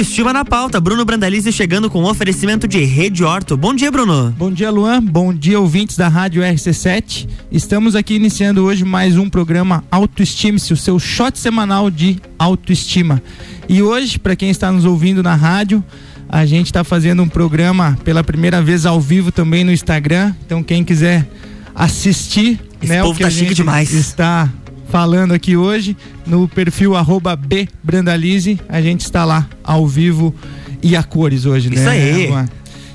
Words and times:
Autoestima 0.00 0.32
na 0.32 0.46
pauta. 0.46 0.80
Bruno 0.80 1.04
Brandalize 1.04 1.52
chegando 1.52 1.90
com 1.90 2.02
oferecimento 2.04 2.66
de 2.66 2.82
Rede 2.84 3.22
Horto. 3.22 3.54
Bom 3.54 3.74
dia, 3.74 3.90
Bruno. 3.90 4.34
Bom 4.34 4.50
dia, 4.50 4.70
Luan. 4.70 5.02
Bom 5.02 5.30
dia, 5.30 5.60
ouvintes 5.60 5.94
da 5.94 6.08
Rádio 6.08 6.42
RC7. 6.42 7.28
Estamos 7.52 7.94
aqui 7.94 8.14
iniciando 8.14 8.64
hoje 8.64 8.82
mais 8.82 9.18
um 9.18 9.28
programa 9.28 9.84
Autoestime-se, 9.90 10.72
o 10.72 10.76
seu 10.76 10.98
shot 10.98 11.38
semanal 11.38 11.90
de 11.90 12.16
autoestima. 12.38 13.22
E 13.68 13.82
hoje, 13.82 14.18
para 14.18 14.34
quem 14.34 14.48
está 14.48 14.72
nos 14.72 14.86
ouvindo 14.86 15.22
na 15.22 15.34
rádio, 15.34 15.84
a 16.26 16.46
gente 16.46 16.68
está 16.68 16.82
fazendo 16.82 17.22
um 17.22 17.28
programa 17.28 17.98
pela 18.02 18.24
primeira 18.24 18.62
vez 18.62 18.86
ao 18.86 18.98
vivo 18.98 19.30
também 19.30 19.64
no 19.64 19.70
Instagram. 19.70 20.34
Então, 20.46 20.62
quem 20.62 20.82
quiser 20.82 21.28
assistir, 21.74 22.58
Esse 22.80 22.90
né, 22.90 23.02
povo 23.02 23.12
o 23.12 23.16
que 23.16 23.20
tá 23.20 23.28
a 23.28 23.30
gente 23.30 23.52
demais. 23.52 23.92
está 23.92 24.48
falando 24.90 25.32
aqui 25.32 25.56
hoje 25.56 25.96
no 26.26 26.48
perfil 26.48 26.96
arroba 26.96 27.36
bbrandalize, 27.36 28.60
a 28.68 28.82
gente 28.82 29.02
está 29.02 29.24
lá 29.24 29.48
ao 29.62 29.86
vivo 29.86 30.34
e 30.82 30.96
a 30.96 31.02
cores 31.02 31.46
hoje, 31.46 31.72
Isso 31.72 31.84
né? 31.84 31.90
aí. 31.90 32.26
Luan? 32.26 32.48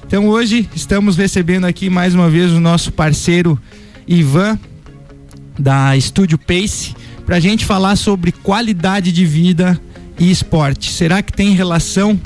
Então 0.05 0.27
hoje 0.27 0.70
estamos 0.75 1.15
recebendo 1.15 1.65
aqui 1.65 1.89
mais 1.89 2.13
uma 2.13 2.29
vez 2.29 2.51
o 2.51 2.59
nosso 2.59 2.91
parceiro 2.91 3.59
Ivan 4.07 4.59
da 5.57 5.95
Estúdio 5.95 6.37
Pace 6.37 6.93
para 7.25 7.37
a 7.37 7.39
gente 7.39 7.65
falar 7.65 7.95
sobre 7.95 8.31
qualidade 8.31 9.12
de 9.12 9.25
vida 9.25 9.79
e 10.20 10.29
esporte. 10.29 10.91
Será 10.91 11.23
que 11.23 11.31
tem 11.31 11.55
relação 11.55 12.20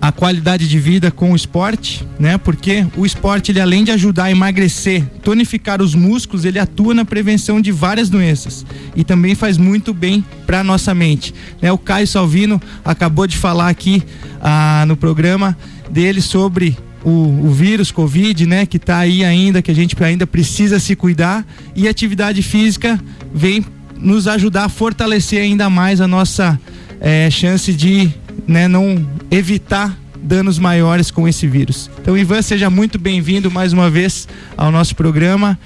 a 0.00 0.12
qualidade 0.12 0.68
de 0.68 0.78
vida 0.78 1.10
com 1.10 1.32
o 1.32 1.36
esporte, 1.36 2.06
né? 2.18 2.38
Porque 2.38 2.86
o 2.96 3.06
esporte 3.06 3.50
ele 3.50 3.60
além 3.60 3.84
de 3.84 3.90
ajudar 3.90 4.24
a 4.24 4.30
emagrecer, 4.30 5.04
tonificar 5.22 5.80
os 5.80 5.94
músculos, 5.94 6.44
ele 6.44 6.58
atua 6.58 6.94
na 6.94 7.04
prevenção 7.04 7.60
de 7.60 7.72
várias 7.72 8.08
doenças 8.08 8.64
e 8.94 9.02
também 9.02 9.34
faz 9.34 9.56
muito 9.58 9.92
bem 9.94 10.24
para 10.46 10.62
nossa 10.62 10.94
mente, 10.94 11.34
né? 11.60 11.72
O 11.72 11.78
Caio 11.78 12.06
Salvino 12.06 12.60
acabou 12.84 13.26
de 13.26 13.36
falar 13.36 13.68
aqui 13.68 14.02
ah, 14.40 14.84
no 14.86 14.96
programa 14.96 15.56
dele 15.90 16.20
sobre 16.20 16.76
o, 17.04 17.46
o 17.46 17.50
vírus 17.52 17.92
Covid, 17.92 18.46
né, 18.46 18.66
que 18.66 18.78
está 18.78 18.98
aí 18.98 19.24
ainda, 19.24 19.62
que 19.62 19.70
a 19.70 19.74
gente 19.74 19.96
ainda 20.02 20.26
precisa 20.26 20.80
se 20.80 20.96
cuidar 20.96 21.46
e 21.74 21.86
atividade 21.86 22.42
física 22.42 23.00
vem 23.32 23.64
nos 23.96 24.26
ajudar 24.26 24.64
a 24.64 24.68
fortalecer 24.68 25.40
ainda 25.40 25.70
mais 25.70 26.00
a 26.00 26.08
nossa 26.08 26.60
eh, 27.00 27.30
chance 27.30 27.72
de 27.72 28.12
né, 28.46 28.68
não 28.68 29.06
evitar 29.30 29.96
danos 30.22 30.58
maiores 30.58 31.10
com 31.10 31.28
esse 31.28 31.46
vírus. 31.46 31.90
Então, 32.00 32.16
Ivan, 32.16 32.42
seja 32.42 32.68
muito 32.68 32.98
bem-vindo 32.98 33.50
mais 33.50 33.72
uma 33.72 33.88
vez 33.88 34.28
ao 34.56 34.72
nosso 34.72 34.96
programa. 34.96 35.58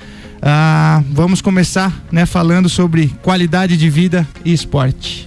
Ah, 0.42 1.02
vamos 1.10 1.40
começar 1.42 1.92
né, 2.10 2.24
falando 2.26 2.68
sobre 2.68 3.08
qualidade 3.22 3.76
de 3.76 3.90
vida 3.90 4.26
e 4.44 4.52
esporte. 4.52 5.26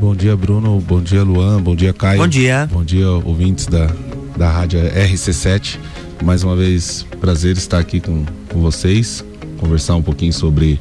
Bom 0.00 0.14
dia, 0.14 0.36
Bruno. 0.36 0.80
Bom 0.80 1.00
dia, 1.00 1.22
Luan. 1.22 1.62
Bom 1.62 1.76
dia, 1.76 1.92
Caio. 1.92 2.20
Bom 2.20 2.28
dia. 2.28 2.68
Bom 2.72 2.84
dia, 2.84 3.08
ouvintes 3.08 3.66
da, 3.66 3.88
da 4.36 4.50
rádio 4.50 4.80
RC7. 4.80 5.78
Mais 6.24 6.42
uma 6.42 6.56
vez, 6.56 7.06
prazer 7.20 7.56
estar 7.56 7.78
aqui 7.78 8.00
com, 8.00 8.24
com 8.48 8.60
vocês, 8.60 9.24
conversar 9.58 9.96
um 9.96 10.02
pouquinho 10.02 10.32
sobre 10.32 10.80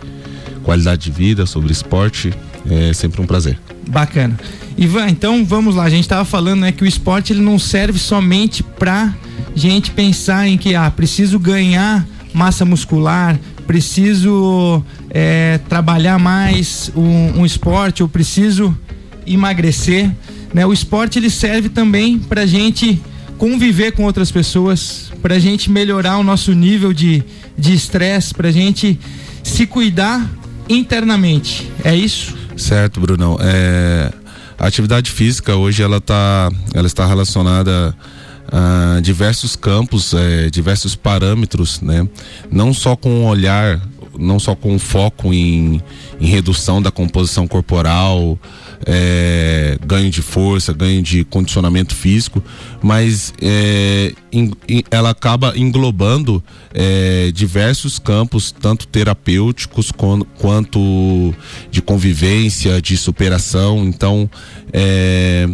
qualidade 0.64 1.04
de 1.04 1.12
vida, 1.12 1.46
sobre 1.46 1.72
esporte. 1.72 2.32
É 2.70 2.94
sempre 2.94 3.22
um 3.22 3.26
prazer. 3.26 3.60
Bacana. 3.88 4.38
Ivan, 4.82 5.10
então 5.10 5.46
vamos 5.46 5.76
lá. 5.76 5.84
A 5.84 5.90
gente 5.90 6.02
estava 6.02 6.26
falando 6.26 6.62
né, 6.62 6.72
que 6.72 6.84
o 6.84 6.88
esporte 6.88 7.32
ele 7.32 7.42
não 7.42 7.60
serve 7.60 8.00
somente 8.00 8.64
para 8.64 9.14
gente 9.56 9.92
pensar 9.92 10.48
em 10.48 10.58
que 10.58 10.74
ah, 10.74 10.90
preciso 10.90 11.38
ganhar 11.38 12.06
massa 12.34 12.66
muscular, 12.66 13.40
preciso 13.68 14.84
é, 15.10 15.60
trabalhar 15.70 16.18
mais 16.18 16.92
um, 16.96 17.42
um 17.42 17.46
esporte, 17.46 18.02
ou 18.02 18.10
preciso 18.10 18.76
emagrecer. 19.26 20.10
Né? 20.54 20.66
O 20.66 20.74
esporte 20.74 21.20
ele 21.20 21.30
serve 21.30 21.70
também 21.70 22.18
para 22.18 22.46
gente 22.46 23.02
conviver 23.38 23.92
com 23.92 24.04
outras 24.04 24.32
pessoas, 24.32 25.12
para 25.22 25.38
gente 25.38 25.70
melhorar 25.70 26.18
o 26.18 26.24
nosso 26.24 26.54
nível 26.54 26.92
de 26.92 27.24
de 27.58 27.74
estresse, 27.74 28.34
para 28.34 28.52
gente 28.52 29.00
se 29.44 29.68
cuidar 29.68 30.28
internamente. 30.68 31.70
É 31.84 31.96
isso? 31.96 32.36
Certo, 32.58 33.00
Brunão. 33.00 33.38
É, 33.40 34.12
a 34.62 34.68
atividade 34.68 35.10
física 35.10 35.56
hoje 35.56 35.82
ela 35.82 36.00
tá, 36.00 36.52
ela 36.72 36.86
está 36.86 37.04
relacionada 37.04 37.96
a 38.52 39.00
diversos 39.02 39.56
campos, 39.56 40.14
é, 40.14 40.52
diversos 40.52 40.96
parâmetros, 40.96 41.82
né? 41.82 42.08
Não 42.52 42.72
só 42.72 42.96
com 42.96 43.24
o 43.24 43.26
olhar, 43.26 43.82
não 44.18 44.40
só 44.40 44.56
com 44.56 44.78
foco 44.80 45.34
em, 45.34 45.82
em 46.20 46.26
redução 46.28 46.82
da 46.82 46.92
composição 46.92 47.48
corporal, 47.48 48.38
é, 48.86 49.78
ganho 49.86 50.10
de 50.10 50.22
força, 50.22 50.74
ganho 50.74 51.02
de 51.02 51.24
condicionamento 51.24 51.96
físico, 51.96 52.44
mas 52.82 53.34
é, 53.42 54.14
em- 54.32 54.52
em- 54.68 54.84
ela 54.90 55.12
acaba 55.12 55.54
englobando 55.58 56.44
é, 56.74 57.32
diversos 57.34 58.00
campos, 58.00 58.52
tanto 58.52 58.88
terapêuticos 58.88 59.92
quan- 59.92 60.24
quanto 60.38 61.34
de 61.70 61.82
convivência, 61.82 62.82
de 62.82 62.96
superação. 62.98 63.84
Então, 63.86 64.30
é, 64.74 65.48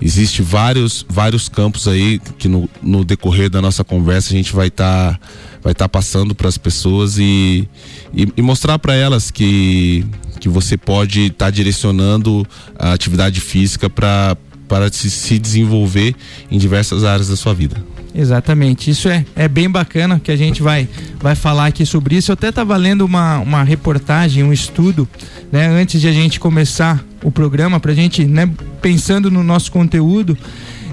existe 0.00 0.42
vários 0.42 1.04
vários 1.08 1.48
campos 1.48 1.88
aí 1.88 2.20
que 2.38 2.48
no, 2.48 2.68
no 2.82 3.04
decorrer 3.04 3.48
da 3.48 3.62
nossa 3.62 3.82
conversa 3.84 4.32
a 4.32 4.36
gente 4.36 4.52
vai 4.52 4.68
estar 4.68 5.18
vai 5.62 5.72
estar 5.72 5.88
passando 5.88 6.34
para 6.34 6.48
as 6.48 6.58
pessoas 6.58 7.18
e, 7.18 7.68
e, 8.14 8.28
e 8.36 8.42
mostrar 8.42 8.78
para 8.78 8.94
elas 8.94 9.30
que 9.30 10.04
que 10.40 10.48
você 10.48 10.76
pode 10.76 11.26
estar 11.26 11.50
direcionando 11.50 12.44
a 12.76 12.92
atividade 12.92 13.40
física 13.40 13.88
para 13.88 14.36
para 14.66 14.90
se, 14.90 15.10
se 15.10 15.38
desenvolver 15.38 16.14
em 16.50 16.58
diversas 16.58 17.04
áreas 17.04 17.28
da 17.28 17.36
sua 17.36 17.52
vida. 17.52 17.76
Exatamente, 18.14 18.90
isso 18.90 19.06
é, 19.06 19.24
é 19.36 19.46
bem 19.46 19.68
bacana 19.68 20.18
que 20.18 20.30
a 20.30 20.36
gente 20.36 20.62
vai, 20.62 20.88
vai 21.20 21.34
falar 21.34 21.66
aqui 21.66 21.84
sobre 21.84 22.16
isso. 22.16 22.30
Eu 22.30 22.34
até 22.34 22.48
estava 22.48 22.74
lendo 22.76 23.04
uma, 23.04 23.38
uma 23.38 23.62
reportagem, 23.62 24.42
um 24.42 24.52
estudo, 24.52 25.06
né, 25.50 25.66
antes 25.66 26.00
de 26.00 26.08
a 26.08 26.12
gente 26.12 26.40
começar 26.40 27.04
o 27.22 27.30
programa, 27.30 27.78
para 27.78 27.92
a 27.92 27.94
gente, 27.94 28.24
né, 28.24 28.50
pensando 28.80 29.30
no 29.30 29.42
nosso 29.42 29.70
conteúdo. 29.70 30.36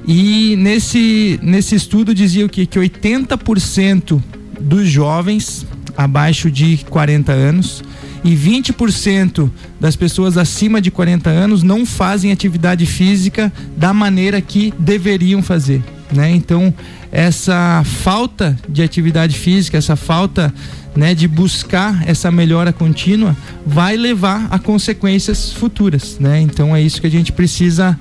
E 0.05 0.55
nesse, 0.57 1.39
nesse 1.41 1.75
estudo 1.75 2.13
dizia 2.13 2.45
o 2.45 2.49
quê? 2.49 2.65
Que 2.65 2.79
80% 2.79 4.21
dos 4.59 4.87
jovens 4.89 5.65
abaixo 5.97 6.49
de 6.49 6.77
40 6.89 7.31
anos 7.31 7.83
e 8.23 8.35
20% 8.35 9.49
das 9.79 9.95
pessoas 9.95 10.37
acima 10.37 10.81
de 10.81 10.91
40 10.91 11.29
anos 11.29 11.63
não 11.63 11.85
fazem 11.85 12.31
atividade 12.31 12.85
física 12.85 13.51
da 13.77 13.93
maneira 13.93 14.41
que 14.41 14.73
deveriam 14.77 15.41
fazer, 15.41 15.81
né? 16.11 16.29
Então, 16.31 16.73
essa 17.11 17.83
falta 17.85 18.57
de 18.67 18.83
atividade 18.83 19.37
física, 19.37 19.77
essa 19.77 19.95
falta 19.95 20.53
né, 20.95 21.13
de 21.13 21.27
buscar 21.27 22.07
essa 22.07 22.31
melhora 22.31 22.73
contínua 22.73 23.35
vai 23.65 23.95
levar 23.95 24.47
a 24.49 24.59
consequências 24.59 25.51
futuras, 25.51 26.17
né? 26.19 26.41
Então 26.41 26.75
é 26.75 26.81
isso 26.81 26.99
que 26.99 27.07
a 27.07 27.11
gente 27.11 27.31
precisa 27.31 27.97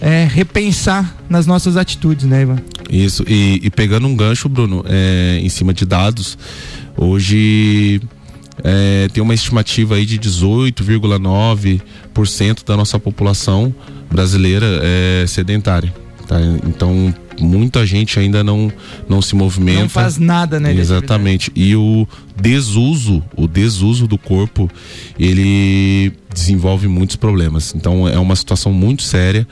é, 0.00 0.28
repensar 0.30 1.16
nas 1.28 1.46
nossas 1.46 1.76
atitudes, 1.76 2.24
né, 2.24 2.42
Ivan? 2.42 2.58
Isso, 2.90 3.24
e, 3.26 3.60
e 3.62 3.70
pegando 3.70 4.06
um 4.06 4.16
gancho, 4.16 4.48
Bruno, 4.48 4.84
é, 4.88 5.40
em 5.42 5.48
cima 5.48 5.74
de 5.74 5.84
dados, 5.84 6.38
hoje 6.96 8.00
é, 8.62 9.08
tem 9.12 9.20
uma 9.22 9.34
estimativa 9.34 9.96
aí 9.96 10.06
de 10.06 10.18
18,9% 10.18 12.64
da 12.64 12.76
nossa 12.76 12.98
população 12.98 13.74
brasileira 14.10 14.66
é 14.82 15.24
sedentária. 15.26 15.92
Tá? 16.26 16.40
Então, 16.66 17.14
muita 17.40 17.86
gente 17.86 18.18
ainda 18.18 18.42
não, 18.42 18.72
não 19.08 19.22
se 19.22 19.36
movimenta. 19.36 19.82
Não 19.82 19.88
faz 19.88 20.18
nada, 20.18 20.58
né? 20.58 20.74
Exatamente. 20.74 21.52
E 21.54 21.76
o 21.76 22.06
desuso, 22.40 23.22
o 23.36 23.46
desuso 23.46 24.06
do 24.06 24.18
corpo, 24.18 24.70
ele 25.18 26.12
desenvolve 26.32 26.88
muitos 26.88 27.16
problemas. 27.16 27.74
Então 27.74 28.08
é 28.08 28.18
uma 28.18 28.34
situação 28.34 28.72
muito 28.72 29.02
séria 29.02 29.46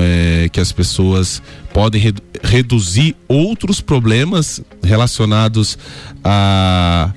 é, 0.00 0.48
que 0.48 0.60
as 0.60 0.72
pessoas 0.72 1.42
podem 1.72 2.00
redu- 2.00 2.22
reduzir 2.42 3.16
outros 3.28 3.80
problemas 3.80 4.60
relacionados 4.82 5.78
à, 6.22 7.10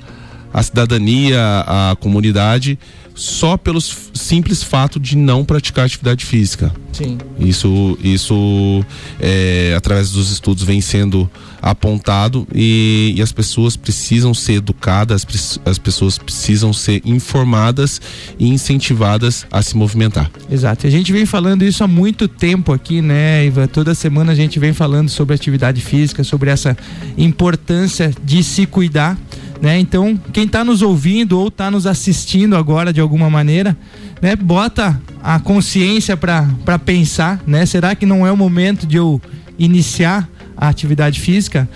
à 0.54 0.64
cidadania, 0.64 1.64
à 1.68 1.96
comunidade, 2.00 2.80
só 3.16 3.56
pelo 3.56 3.80
simples 3.82 4.62
fato 4.62 5.00
de 5.00 5.16
não 5.16 5.46
praticar 5.46 5.86
atividade 5.86 6.26
física. 6.26 6.72
Sim. 6.92 7.18
Isso, 7.40 7.98
isso 8.02 8.86
é, 9.20 9.74
através 9.76 10.12
dos 10.12 10.32
estudos 10.32 10.64
vem 10.64 10.80
sendo 10.80 11.30
apontado 11.62 12.48
e, 12.54 13.14
e 13.18 13.22
as 13.22 13.32
pessoas 13.32 13.76
precisam 13.76 14.34
ser 14.34 14.54
educadas, 14.54 15.26
as, 15.28 15.60
as 15.66 15.78
pessoas 15.78 16.18
precisam 16.18 16.72
ser 16.72 17.02
informadas 17.04 18.00
e 18.38 18.48
incentivadas 18.48 19.46
a 19.52 19.62
se 19.62 19.76
movimentar. 19.76 20.32
Exato. 20.50 20.88
A 20.88 20.90
gente 20.90 21.12
vem 21.12 21.26
falando 21.26 21.64
isso 21.64 21.84
há 21.84 21.88
muito 21.88 22.28
tempo 22.28 22.72
aqui, 22.72 23.02
né, 23.02 23.46
Ivan? 23.46 23.68
Toda 23.68 23.96
semana 23.96 24.32
a 24.32 24.36
gente 24.36 24.60
vem 24.60 24.74
falando 24.74 25.10
sobre 25.10 25.36
atividade 25.36 25.82
física, 25.82 26.24
sobre 26.24 26.50
essa 26.50 26.78
importância 27.18 28.14
de 28.24 28.44
se 28.44 28.66
cuidar, 28.66 29.18
né? 29.62 29.80
Então, 29.80 30.20
quem 30.34 30.46
está 30.46 30.64
nos 30.64 30.82
ouvindo 30.82 31.40
ou 31.40 31.48
está 31.48 31.72
nos 31.72 31.88
assistindo 31.88 32.56
agora 32.56 32.92
de 32.92 33.02
alguma 33.02 33.30
maneira, 33.30 33.78
né, 34.22 34.36
bota 34.36 35.00
a 35.24 35.40
consciência 35.40 36.16
para 36.16 36.80
pensar, 36.84 37.42
né? 37.48 37.66
Será 37.66 37.96
que 37.96 38.06
não 38.06 38.26
é 38.26 38.32
o 38.32 38.38
momento 38.38 38.86
de 38.86 38.98
eu 38.98 39.22
iniciar 39.58 40.30
a 40.58 40.70
atividade 40.70 41.20
física. 41.20 41.68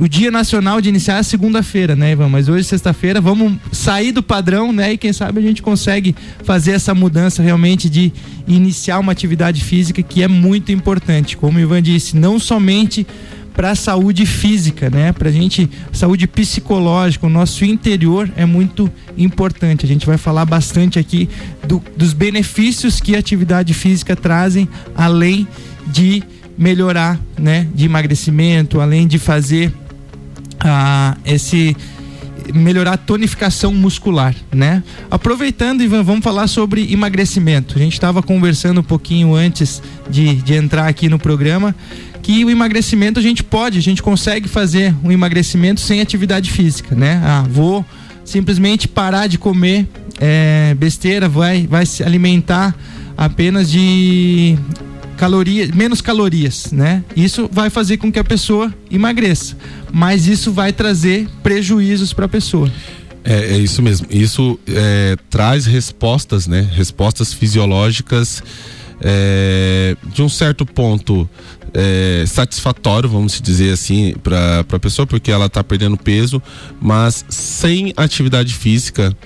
O 0.00 0.08
Dia 0.08 0.30
Nacional 0.30 0.80
de 0.80 0.88
iniciar 0.88 1.18
é 1.18 1.22
segunda-feira, 1.22 1.94
né, 1.94 2.12
Ivan? 2.12 2.28
Mas 2.28 2.48
hoje, 2.48 2.64
sexta-feira, 2.64 3.20
vamos 3.20 3.54
sair 3.70 4.12
do 4.12 4.22
padrão, 4.22 4.72
né? 4.72 4.94
E 4.94 4.96
quem 4.96 5.12
sabe 5.12 5.40
a 5.40 5.42
gente 5.42 5.60
consegue 5.60 6.14
fazer 6.42 6.72
essa 6.72 6.94
mudança 6.94 7.42
realmente 7.42 7.88
de 7.90 8.12
iniciar 8.48 8.98
uma 8.98 9.12
atividade 9.12 9.62
física 9.62 10.02
que 10.02 10.22
é 10.22 10.28
muito 10.28 10.72
importante. 10.72 11.36
Como 11.36 11.58
o 11.58 11.60
Ivan 11.60 11.82
disse, 11.82 12.16
não 12.16 12.38
somente 12.38 13.06
para 13.54 13.70
a 13.70 13.74
saúde 13.76 14.26
física, 14.26 14.90
né? 14.90 15.12
Para 15.12 15.28
a 15.28 15.32
gente, 15.32 15.70
saúde 15.92 16.26
psicológica, 16.26 17.26
o 17.26 17.30
nosso 17.30 17.64
interior 17.64 18.28
é 18.36 18.44
muito 18.44 18.90
importante. 19.16 19.86
A 19.86 19.88
gente 19.88 20.04
vai 20.04 20.18
falar 20.18 20.44
bastante 20.44 20.98
aqui 20.98 21.30
do, 21.66 21.82
dos 21.96 22.12
benefícios 22.12 23.00
que 23.00 23.14
a 23.14 23.18
atividade 23.20 23.72
física 23.72 24.16
trazem, 24.16 24.68
além 24.96 25.46
de 25.86 26.22
melhorar, 26.58 27.18
né, 27.38 27.66
de 27.72 27.84
emagrecimento, 27.84 28.80
além 28.80 29.06
de 29.06 29.18
fazer 29.18 29.72
ah, 30.60 31.16
esse 31.24 31.76
melhorar 32.52 32.92
a 32.92 32.96
tonificação 32.96 33.72
muscular, 33.72 34.34
né? 34.52 34.82
Aproveitando, 35.10 35.82
Ivan, 35.82 36.02
vamos 36.02 36.24
falar 36.24 36.46
sobre 36.46 36.92
emagrecimento. 36.92 37.76
A 37.76 37.78
gente 37.78 37.94
estava 37.94 38.22
conversando 38.22 38.80
um 38.80 38.84
pouquinho 38.84 39.34
antes 39.34 39.82
de, 40.10 40.34
de 40.36 40.54
entrar 40.54 40.88
aqui 40.88 41.08
no 41.08 41.18
programa 41.18 41.74
que 42.22 42.42
o 42.44 42.50
emagrecimento 42.50 43.20
a 43.20 43.22
gente 43.22 43.44
pode, 43.44 43.78
a 43.78 43.82
gente 43.82 44.02
consegue 44.02 44.48
fazer 44.48 44.94
um 45.04 45.12
emagrecimento 45.12 45.80
sem 45.80 46.00
atividade 46.00 46.50
física, 46.50 46.94
né? 46.94 47.20
Ah, 47.22 47.44
vou 47.48 47.84
simplesmente 48.24 48.88
parar 48.88 49.26
de 49.26 49.36
comer 49.36 49.86
é, 50.18 50.74
besteira, 50.78 51.28
vai, 51.28 51.66
vai 51.66 51.84
se 51.84 52.02
alimentar 52.02 52.74
apenas 53.16 53.70
de 53.70 54.56
calorias, 55.16 55.70
menos 55.70 56.00
calorias, 56.00 56.72
né? 56.72 57.04
Isso 57.16 57.48
vai 57.50 57.70
fazer 57.70 57.96
com 57.96 58.12
que 58.12 58.18
a 58.18 58.24
pessoa 58.24 58.72
emagreça, 58.90 59.56
mas 59.92 60.26
isso 60.26 60.52
vai 60.52 60.72
trazer 60.72 61.28
prejuízos 61.42 62.12
para 62.12 62.26
a 62.26 62.28
pessoa. 62.28 62.70
É, 63.24 63.54
é, 63.54 63.58
isso 63.58 63.80
mesmo. 63.82 64.06
Isso 64.10 64.58
é, 64.68 65.16
traz 65.30 65.64
respostas, 65.64 66.46
né? 66.46 66.68
Respostas 66.74 67.32
fisiológicas 67.32 68.42
é, 69.00 69.96
de 70.12 70.22
um 70.22 70.28
certo 70.28 70.66
ponto 70.66 71.28
é, 71.72 72.24
satisfatório, 72.26 73.08
vamos 73.08 73.40
dizer 73.40 73.72
assim, 73.72 74.14
para 74.22 74.60
a 74.60 74.78
pessoa, 74.78 75.06
porque 75.06 75.30
ela 75.30 75.46
está 75.46 75.64
perdendo 75.64 75.96
peso, 75.96 76.40
mas 76.80 77.24
sem 77.28 77.92
atividade 77.96 78.54
física 78.54 79.16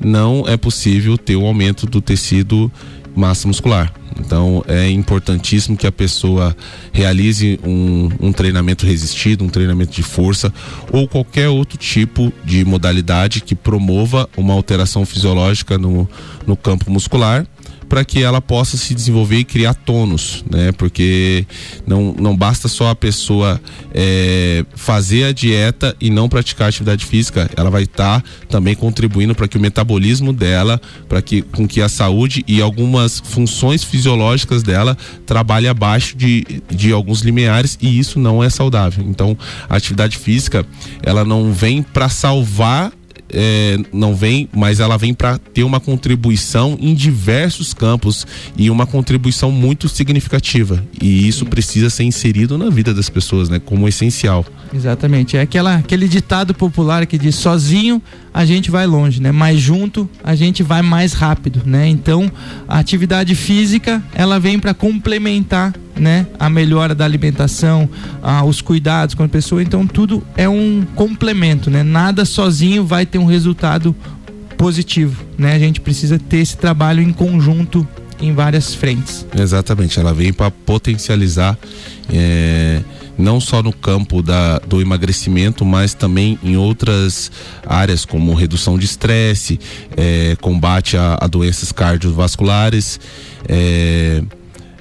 não 0.00 0.44
é 0.46 0.56
possível 0.56 1.18
ter 1.18 1.36
um 1.36 1.44
aumento 1.44 1.86
do 1.86 2.00
tecido 2.00 2.70
massa 3.18 3.48
muscular. 3.48 3.92
Então 4.18 4.64
é 4.66 4.88
importantíssimo 4.90 5.76
que 5.76 5.86
a 5.86 5.92
pessoa 5.92 6.56
realize 6.92 7.58
um, 7.64 8.08
um, 8.20 8.32
treinamento 8.32 8.86
resistido, 8.86 9.44
um 9.44 9.48
treinamento 9.48 9.92
de 9.92 10.02
força 10.02 10.52
ou 10.92 11.06
qualquer 11.06 11.48
outro 11.48 11.78
tipo 11.78 12.32
de 12.44 12.64
modalidade 12.64 13.40
que 13.40 13.54
promova 13.54 14.28
uma 14.36 14.54
alteração 14.54 15.04
fisiológica 15.06 15.78
no, 15.78 16.08
no 16.46 16.56
campo 16.56 16.90
muscular 16.90 17.46
para 17.88 18.04
que 18.04 18.22
ela 18.22 18.40
possa 18.40 18.76
se 18.76 18.94
desenvolver 18.94 19.38
e 19.38 19.44
criar 19.44 19.74
tônus, 19.74 20.44
né? 20.50 20.72
Porque 20.72 21.46
não, 21.86 22.14
não 22.18 22.36
basta 22.36 22.68
só 22.68 22.90
a 22.90 22.94
pessoa 22.94 23.60
é, 23.94 24.64
fazer 24.74 25.24
a 25.24 25.32
dieta 25.32 25.96
e 26.00 26.10
não 26.10 26.28
praticar 26.28 26.68
atividade 26.68 27.04
física, 27.06 27.50
ela 27.56 27.70
vai 27.70 27.84
estar 27.84 28.20
tá 28.20 28.28
também 28.48 28.74
contribuindo 28.74 29.34
para 29.34 29.48
que 29.48 29.56
o 29.56 29.60
metabolismo 29.60 30.32
dela, 30.32 30.80
para 31.08 31.22
que 31.22 31.42
com 31.42 31.66
que 31.66 31.80
a 31.80 31.88
saúde 31.88 32.44
e 32.46 32.60
algumas 32.60 33.20
funções 33.20 33.82
fisiológicas 33.82 34.62
dela 34.62 34.96
trabalhe 35.26 35.68
abaixo 35.68 36.16
de, 36.16 36.62
de 36.68 36.92
alguns 36.92 37.22
limiares 37.22 37.78
e 37.80 37.98
isso 37.98 38.18
não 38.18 38.42
é 38.42 38.50
saudável. 38.50 39.04
Então, 39.08 39.36
a 39.68 39.76
atividade 39.76 40.18
física, 40.18 40.66
ela 41.02 41.24
não 41.24 41.52
vem 41.52 41.82
para 41.82 42.08
salvar 42.08 42.92
é, 43.32 43.78
não 43.92 44.14
vem, 44.14 44.48
mas 44.54 44.80
ela 44.80 44.96
vem 44.96 45.14
para 45.14 45.38
ter 45.38 45.62
uma 45.62 45.80
contribuição 45.80 46.76
em 46.80 46.94
diversos 46.94 47.74
campos 47.74 48.26
e 48.56 48.70
uma 48.70 48.86
contribuição 48.86 49.50
muito 49.50 49.88
significativa. 49.88 50.84
E 51.00 51.28
isso 51.28 51.46
precisa 51.46 51.90
ser 51.90 52.04
inserido 52.04 52.56
na 52.56 52.70
vida 52.70 52.94
das 52.94 53.08
pessoas, 53.08 53.48
né, 53.48 53.58
como 53.58 53.88
essencial. 53.88 54.44
Exatamente. 54.72 55.36
É 55.36 55.40
aquela, 55.40 55.76
aquele 55.76 56.08
ditado 56.08 56.54
popular 56.54 57.06
que 57.06 57.18
diz 57.18 57.34
sozinho 57.34 58.02
a 58.32 58.44
gente 58.44 58.70
vai 58.70 58.86
longe, 58.86 59.20
né? 59.20 59.32
Mas 59.32 59.58
junto 59.58 60.08
a 60.22 60.34
gente 60.34 60.62
vai 60.62 60.82
mais 60.82 61.12
rápido, 61.12 61.62
né? 61.64 61.88
Então, 61.88 62.30
a 62.68 62.78
atividade 62.78 63.34
física, 63.34 64.02
ela 64.14 64.38
vem 64.38 64.58
para 64.58 64.72
complementar, 64.72 65.74
né, 65.98 66.26
a 66.38 66.48
melhora 66.48 66.94
da 66.94 67.04
alimentação, 67.04 67.88
ah, 68.22 68.44
os 68.44 68.60
cuidados 68.60 69.14
com 69.14 69.22
a 69.22 69.28
pessoa, 69.28 69.62
então 69.62 69.86
tudo 69.86 70.22
é 70.36 70.48
um 70.48 70.86
complemento, 70.94 71.70
né? 71.70 71.82
Nada 71.82 72.24
sozinho 72.24 72.84
vai 72.84 73.04
ter 73.04 73.18
um 73.18 73.26
resultado 73.26 73.94
positivo, 74.56 75.24
né? 75.36 75.54
A 75.54 75.58
gente 75.58 75.80
precisa 75.80 76.18
ter 76.18 76.38
esse 76.38 76.56
trabalho 76.56 77.02
em 77.02 77.12
conjunto 77.12 77.86
em 78.20 78.32
várias 78.32 78.74
frentes. 78.74 79.26
Exatamente, 79.36 79.98
ela 79.98 80.12
vem 80.12 80.32
para 80.32 80.50
potencializar 80.50 81.58
é 82.12 82.80
não 83.18 83.40
só 83.40 83.62
no 83.62 83.72
campo 83.72 84.22
da, 84.22 84.60
do 84.60 84.80
emagrecimento, 84.80 85.64
mas 85.64 85.92
também 85.92 86.38
em 86.42 86.56
outras 86.56 87.32
áreas, 87.66 88.04
como 88.04 88.32
redução 88.32 88.78
de 88.78 88.84
estresse, 88.84 89.58
é, 89.96 90.36
combate 90.40 90.96
a, 90.96 91.18
a, 91.20 91.26
doenças 91.26 91.72
cardiovasculares. 91.72 93.00
É, 93.48 94.22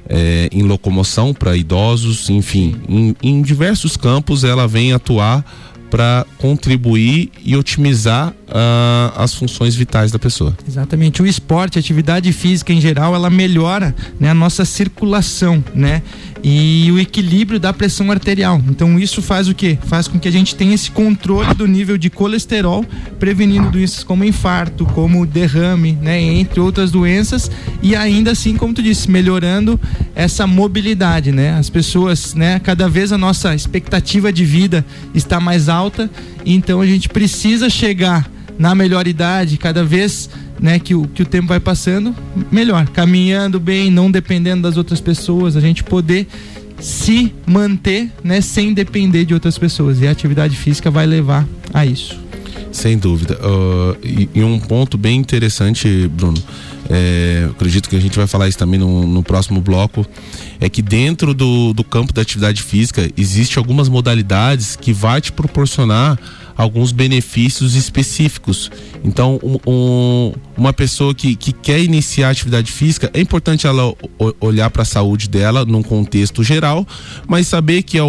é, 0.09 0.49
em 0.51 0.63
locomoção 0.63 1.33
para 1.33 1.55
idosos, 1.55 2.29
enfim, 2.29 2.75
em, 2.87 3.15
em 3.21 3.41
diversos 3.41 3.97
campos 3.97 4.43
ela 4.43 4.67
vem 4.67 4.93
atuar 4.93 5.43
para 5.89 6.25
contribuir 6.37 7.31
e 7.43 7.55
otimizar 7.55 8.33
uh, 8.47 9.13
as 9.15 9.33
funções 9.33 9.75
vitais 9.75 10.11
da 10.11 10.19
pessoa. 10.19 10.55
Exatamente. 10.67 11.21
O 11.21 11.27
esporte, 11.27 11.77
a 11.77 11.79
atividade 11.79 12.31
física 12.31 12.73
em 12.73 12.81
geral, 12.81 13.13
ela 13.13 13.29
melhora 13.29 13.95
né, 14.19 14.29
a 14.29 14.33
nossa 14.33 14.65
circulação, 14.65 15.63
né? 15.73 16.01
E 16.43 16.89
o 16.91 16.99
equilíbrio 16.99 17.59
da 17.59 17.73
pressão 17.73 18.11
arterial. 18.11 18.61
Então 18.69 18.97
isso 18.99 19.21
faz 19.21 19.49
o 19.49 19.55
quê? 19.55 19.77
Faz 19.87 20.07
com 20.07 20.19
que 20.19 20.27
a 20.27 20.31
gente 20.31 20.55
tenha 20.55 20.73
esse 20.73 20.91
controle 20.91 21.53
do 21.55 21.67
nível 21.67 21.97
de 21.97 22.09
colesterol, 22.09 22.85
prevenindo 23.19 23.71
doenças 23.71 24.03
como 24.03 24.23
infarto, 24.23 24.85
como 24.85 25.25
derrame, 25.25 25.93
né? 25.93 26.21
Entre 26.21 26.59
outras 26.59 26.91
doenças. 26.91 27.51
E 27.81 27.95
ainda 27.95 28.31
assim, 28.31 28.55
como 28.55 28.73
tu 28.73 28.83
disse, 28.83 29.09
melhorando 29.09 29.79
essa 30.15 30.45
mobilidade, 30.45 31.31
né? 31.31 31.57
As 31.57 31.69
pessoas, 31.69 32.33
né? 32.33 32.59
Cada 32.59 32.87
vez 32.87 33.11
a 33.11 33.17
nossa 33.17 33.55
expectativa 33.55 34.31
de 34.31 34.45
vida 34.45 34.85
está 35.13 35.39
mais 35.39 35.67
alta. 35.67 36.09
Então 36.45 36.79
a 36.79 36.85
gente 36.85 37.09
precisa 37.09 37.69
chegar 37.69 38.36
na 38.57 38.73
melhor 38.73 39.07
idade, 39.07 39.57
cada 39.57 39.83
vez 39.83 40.29
né, 40.59 40.79
que, 40.79 40.95
o, 40.95 41.07
que 41.07 41.21
o 41.21 41.25
tempo 41.25 41.47
vai 41.47 41.59
passando, 41.59 42.15
melhor. 42.51 42.87
Caminhando 42.89 43.59
bem, 43.59 43.91
não 43.91 44.09
dependendo 44.09 44.63
das 44.63 44.77
outras 44.77 44.99
pessoas, 44.99 45.55
a 45.55 45.61
gente 45.61 45.83
poder 45.83 46.27
se 46.79 47.33
manter 47.45 48.11
né, 48.23 48.41
sem 48.41 48.73
depender 48.73 49.25
de 49.25 49.33
outras 49.33 49.57
pessoas. 49.57 50.01
E 50.01 50.07
a 50.07 50.11
atividade 50.11 50.55
física 50.55 50.89
vai 50.89 51.05
levar 51.05 51.47
a 51.73 51.85
isso. 51.85 52.19
Sem 52.71 52.97
dúvida. 52.97 53.39
Uh, 53.41 53.97
e, 54.03 54.29
e, 54.35 54.43
um 54.43 54.59
ponto 54.59 54.97
bem 54.97 55.17
interessante, 55.19 56.07
Bruno, 56.09 56.37
é, 56.89 57.47
acredito 57.49 57.89
que 57.89 57.95
a 57.95 57.99
gente 57.99 58.17
vai 58.17 58.27
falar 58.27 58.47
isso 58.47 58.57
também 58.57 58.79
no, 58.79 59.07
no 59.07 59.23
próximo 59.23 59.61
bloco, 59.61 60.05
é 60.59 60.69
que 60.69 60.81
dentro 60.81 61.33
do, 61.33 61.73
do 61.73 61.83
campo 61.83 62.13
da 62.13 62.21
atividade 62.21 62.61
física 62.61 63.09
existe 63.17 63.57
algumas 63.57 63.89
modalidades 63.89 64.75
que 64.75 64.93
vai 64.93 65.19
te 65.19 65.31
proporcionar 65.31 66.19
alguns 66.57 66.91
benefícios 66.91 67.75
específicos. 67.75 68.71
Então, 69.03 69.39
um, 69.43 69.57
um, 69.67 70.33
uma 70.57 70.73
pessoa 70.73 71.13
que, 71.13 71.35
que 71.35 71.53
quer 71.53 71.79
iniciar 71.79 72.31
atividade 72.31 72.71
física, 72.71 73.11
é 73.13 73.21
importante 73.21 73.67
ela 73.67 73.93
olhar 74.41 74.69
para 74.71 74.81
a 74.81 74.85
saúde 74.85 75.29
dela 75.29 75.63
num 75.63 75.83
contexto 75.83 76.43
geral, 76.43 76.85
mas 77.27 77.47
saber 77.47 77.83
que, 77.83 77.99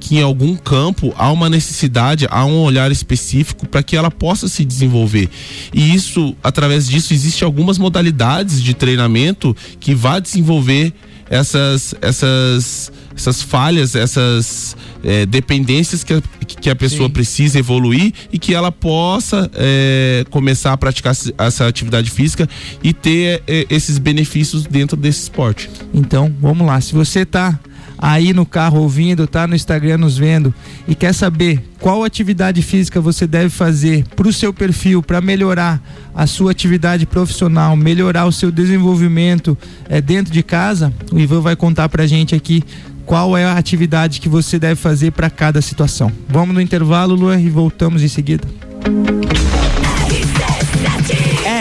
que 0.00 0.16
em 0.16 0.22
algum 0.22 0.56
campo 0.56 1.12
há 1.16 1.30
uma 1.30 1.50
necessidade, 1.50 2.26
há 2.30 2.44
um 2.46 2.62
olhar 2.62 2.90
específico 2.90 3.68
para 3.68 3.82
que 3.82 3.94
ela 3.94 4.10
possa 4.10 4.48
se 4.48 4.64
desenvolver. 4.64 5.28
E 5.72 5.94
isso, 5.94 6.34
através 6.42 6.88
disso, 6.88 7.12
existem 7.12 7.44
algumas 7.44 7.76
modalidades 7.76 8.62
de 8.62 8.72
treinamento 8.72 9.54
que 9.78 9.94
vai 9.94 10.20
desenvolver 10.20 10.94
essas, 11.32 11.94
essas, 12.02 12.92
essas 13.16 13.40
falhas, 13.40 13.96
essas 13.96 14.76
é, 15.02 15.24
dependências 15.24 16.04
que 16.04 16.12
a, 16.12 16.22
que 16.60 16.68
a 16.68 16.76
pessoa 16.76 17.08
Sim. 17.08 17.12
precisa 17.14 17.58
evoluir 17.58 18.12
e 18.30 18.38
que 18.38 18.54
ela 18.54 18.70
possa 18.70 19.50
é, 19.54 20.26
começar 20.28 20.74
a 20.74 20.76
praticar 20.76 21.16
essa 21.38 21.66
atividade 21.66 22.10
física 22.10 22.46
e 22.82 22.92
ter 22.92 23.42
é, 23.46 23.66
esses 23.70 23.96
benefícios 23.96 24.66
dentro 24.66 24.94
desse 24.94 25.22
esporte. 25.22 25.70
Então, 25.94 26.30
vamos 26.38 26.66
lá. 26.66 26.78
Se 26.82 26.92
você 26.92 27.20
está 27.20 27.58
aí 28.02 28.32
no 28.32 28.44
carro 28.44 28.80
ouvindo, 28.80 29.28
tá 29.28 29.46
no 29.46 29.54
Instagram 29.54 29.98
nos 29.98 30.18
vendo 30.18 30.52
e 30.88 30.94
quer 30.96 31.14
saber 31.14 31.62
qual 31.78 32.02
atividade 32.02 32.60
física 32.60 33.00
você 33.00 33.28
deve 33.28 33.48
fazer 33.48 34.04
para 34.16 34.26
o 34.26 34.32
seu 34.32 34.52
perfil, 34.52 35.04
para 35.04 35.20
melhorar 35.20 35.80
a 36.12 36.26
sua 36.26 36.50
atividade 36.50 37.06
profissional, 37.06 37.76
melhorar 37.76 38.26
o 38.26 38.32
seu 38.32 38.50
desenvolvimento 38.50 39.56
é, 39.88 40.00
dentro 40.00 40.32
de 40.32 40.42
casa, 40.42 40.92
o 41.12 41.18
Ivan 41.18 41.40
vai 41.40 41.54
contar 41.54 41.88
para 41.88 42.02
a 42.02 42.06
gente 42.06 42.34
aqui 42.34 42.64
qual 43.06 43.36
é 43.36 43.44
a 43.44 43.56
atividade 43.56 44.20
que 44.20 44.28
você 44.28 44.58
deve 44.58 44.76
fazer 44.76 45.12
para 45.12 45.30
cada 45.30 45.62
situação. 45.62 46.10
Vamos 46.28 46.54
no 46.54 46.60
intervalo, 46.60 47.14
Luan, 47.14 47.40
e 47.40 47.48
voltamos 47.48 48.02
em 48.02 48.08
seguida. 48.08 48.46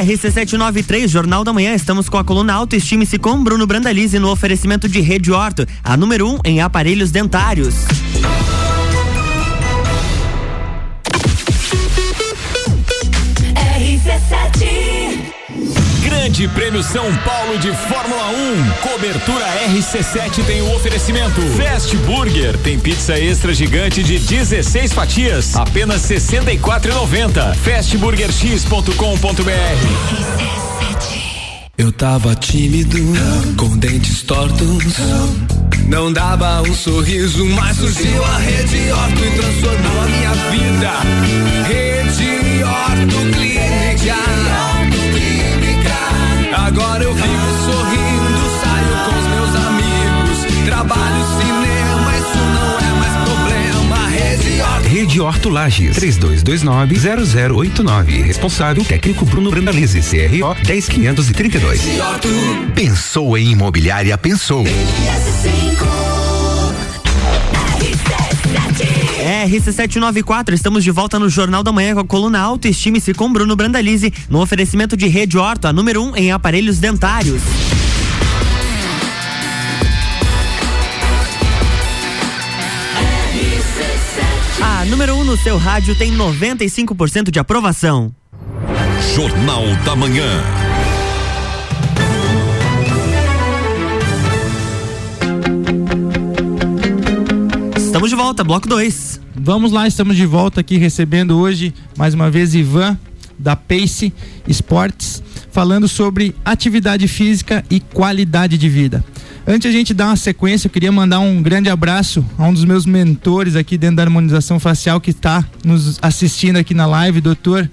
RC793, 0.01 1.07
Jornal 1.07 1.43
da 1.43 1.53
Manhã, 1.53 1.75
estamos 1.75 2.09
com 2.09 2.17
a 2.17 2.23
coluna 2.23 2.53
Autoestime-se 2.53 3.19
com 3.19 3.43
Bruno 3.43 3.67
Brandalize 3.67 4.17
no 4.17 4.31
oferecimento 4.31 4.89
de 4.89 4.99
Rede 4.99 5.31
Horto, 5.31 5.65
a 5.83 5.95
número 5.95 6.27
1 6.27 6.33
um 6.33 6.39
em 6.43 6.59
aparelhos 6.59 7.11
dentários. 7.11 7.75
Grande 16.31 16.47
Prêmio 16.47 16.81
São 16.81 17.13
Paulo 17.17 17.59
de 17.59 17.73
Fórmula 17.75 18.29
1. 18.29 18.71
Cobertura 18.89 19.45
RC7 19.67 20.45
tem 20.45 20.61
o 20.61 20.73
oferecimento. 20.73 21.41
Fast 21.57 21.93
Burger 21.97 22.57
tem 22.59 22.79
pizza 22.79 23.19
extra 23.19 23.53
gigante 23.53 24.01
de 24.01 24.17
16 24.17 24.93
fatias, 24.93 25.57
apenas 25.57 26.03
64,90. 26.03 27.53
Fastburgerx.com.br. 27.55 28.93
Eu 31.77 31.91
tava 31.91 32.33
tímido, 32.33 32.97
com 33.57 33.77
dentes 33.77 34.21
tortos. 34.21 34.85
Não 35.85 36.13
dava 36.13 36.61
um 36.61 36.73
sorriso, 36.73 37.45
mas 37.47 37.75
surgiu 37.75 38.23
a 38.23 38.37
Rede 38.37 38.89
Orto 38.89 39.25
e 39.25 39.31
transformou 39.31 40.01
a 40.01 40.05
minha 40.05 40.33
vida. 40.49 40.91
Rede 41.67 42.63
Orto 42.63 43.17
Clínica. 43.37 44.70
Agora 46.73 47.03
eu 47.03 47.13
vivo 47.13 47.65
sorrindo, 47.65 48.49
saio 48.63 48.95
com 49.03 49.11
os 49.19 49.27
meus 49.27 49.53
amigos. 49.67 50.37
Trabalho, 50.65 51.25
cinema, 51.37 52.15
isso 52.15 52.37
não 52.53 52.79
é 52.79 52.91
mais 52.97 53.13
problema. 53.27 54.07
Rede 54.07 54.61
Horto. 54.61 54.87
Rede 54.87 55.19
Horto 55.19 55.49
Lages, 55.49 55.97
3229-0089. 55.97 58.23
Responsável 58.23 58.85
técnico 58.85 59.25
Bruno 59.25 59.51
Brandalize, 59.51 59.99
CRO 59.99 60.55
10532. 60.63 61.81
Pensou 62.73 63.37
em 63.37 63.51
imobiliária, 63.51 64.17
pensou. 64.17 64.63
RC794, 69.31 70.51
estamos 70.51 70.83
de 70.83 70.91
volta 70.91 71.17
no 71.17 71.29
Jornal 71.29 71.63
da 71.63 71.71
Manhã 71.71 71.93
com 71.93 72.01
a 72.01 72.05
coluna 72.05 72.39
Autoestime-se 72.39 73.13
com 73.13 73.31
Bruno 73.31 73.55
Brandalize, 73.55 74.13
no 74.29 74.41
oferecimento 74.41 74.97
de 74.97 75.07
Rede 75.07 75.37
Horto, 75.37 75.67
a 75.67 75.73
número 75.73 76.03
1 76.03 76.07
um 76.09 76.15
em 76.17 76.31
aparelhos 76.33 76.79
dentários. 76.79 77.41
A 84.61 84.85
número 84.85 85.15
1 85.15 85.19
um 85.19 85.23
no 85.23 85.37
seu 85.37 85.57
rádio 85.57 85.95
tem 85.95 86.13
95% 86.13 87.31
de 87.31 87.39
aprovação. 87.39 88.13
Jornal 89.15 89.63
da 89.85 89.95
Manhã. 89.95 90.43
Estamos 98.01 98.17
de 98.17 98.23
volta, 98.23 98.43
bloco 98.43 98.67
2. 98.67 99.21
Vamos 99.35 99.71
lá, 99.71 99.87
estamos 99.87 100.17
de 100.17 100.25
volta 100.25 100.59
aqui 100.59 100.75
recebendo 100.75 101.37
hoje 101.37 101.71
mais 101.95 102.15
uma 102.15 102.31
vez 102.31 102.55
Ivan 102.55 102.97
da 103.37 103.55
Pace 103.55 104.11
Esportes, 104.47 105.21
falando 105.51 105.87
sobre 105.87 106.33
atividade 106.43 107.07
física 107.07 107.63
e 107.69 107.79
qualidade 107.79 108.57
de 108.57 108.67
vida. 108.67 109.05
Antes 109.45 109.69
a 109.69 109.71
gente 109.71 109.93
dar 109.93 110.07
uma 110.07 110.15
sequência, 110.15 110.65
eu 110.65 110.71
queria 110.71 110.91
mandar 110.91 111.19
um 111.19 111.43
grande 111.43 111.69
abraço 111.69 112.25
a 112.39 112.47
um 112.47 112.53
dos 112.55 112.65
meus 112.65 112.87
mentores 112.87 113.55
aqui 113.55 113.77
dentro 113.77 113.97
da 113.97 114.01
harmonização 114.01 114.59
facial 114.59 114.99
que 114.99 115.11
está 115.11 115.45
nos 115.63 115.99
assistindo 116.01 116.57
aqui 116.57 116.73
na 116.73 116.87
live, 116.87 117.21
doutor 117.21 117.69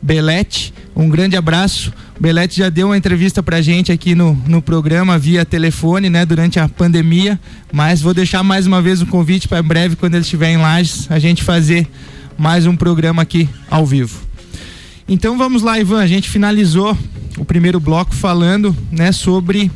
Belete. 0.00 0.72
Um 0.94 1.08
grande 1.08 1.36
abraço. 1.36 1.92
O 2.16 2.22
Belete 2.22 2.58
já 2.58 2.68
deu 2.68 2.88
uma 2.88 2.96
entrevista 2.96 3.42
pra 3.42 3.60
gente 3.60 3.90
aqui 3.90 4.14
no, 4.14 4.34
no 4.46 4.60
programa 4.60 5.18
via 5.18 5.44
telefone, 5.44 6.10
né, 6.10 6.24
durante 6.24 6.60
a 6.60 6.68
pandemia. 6.68 7.40
Mas 7.72 8.00
vou 8.00 8.14
deixar 8.14 8.42
mais 8.42 8.66
uma 8.66 8.82
vez 8.82 9.00
o 9.02 9.06
convite 9.06 9.48
para 9.48 9.62
breve, 9.62 9.96
quando 9.96 10.14
ele 10.14 10.22
estiver 10.22 10.50
em 10.50 10.58
Lages, 10.58 11.10
a 11.10 11.18
gente 11.18 11.42
fazer 11.42 11.88
mais 12.36 12.66
um 12.66 12.76
programa 12.76 13.22
aqui 13.22 13.48
ao 13.70 13.86
vivo. 13.86 14.20
Então 15.08 15.36
vamos 15.36 15.62
lá, 15.62 15.78
Ivan. 15.78 16.00
A 16.00 16.06
gente 16.06 16.28
finalizou 16.28 16.96
o 17.36 17.44
primeiro 17.44 17.80
bloco 17.80 18.14
falando, 18.14 18.76
né, 18.90 19.10
sobre 19.10 19.70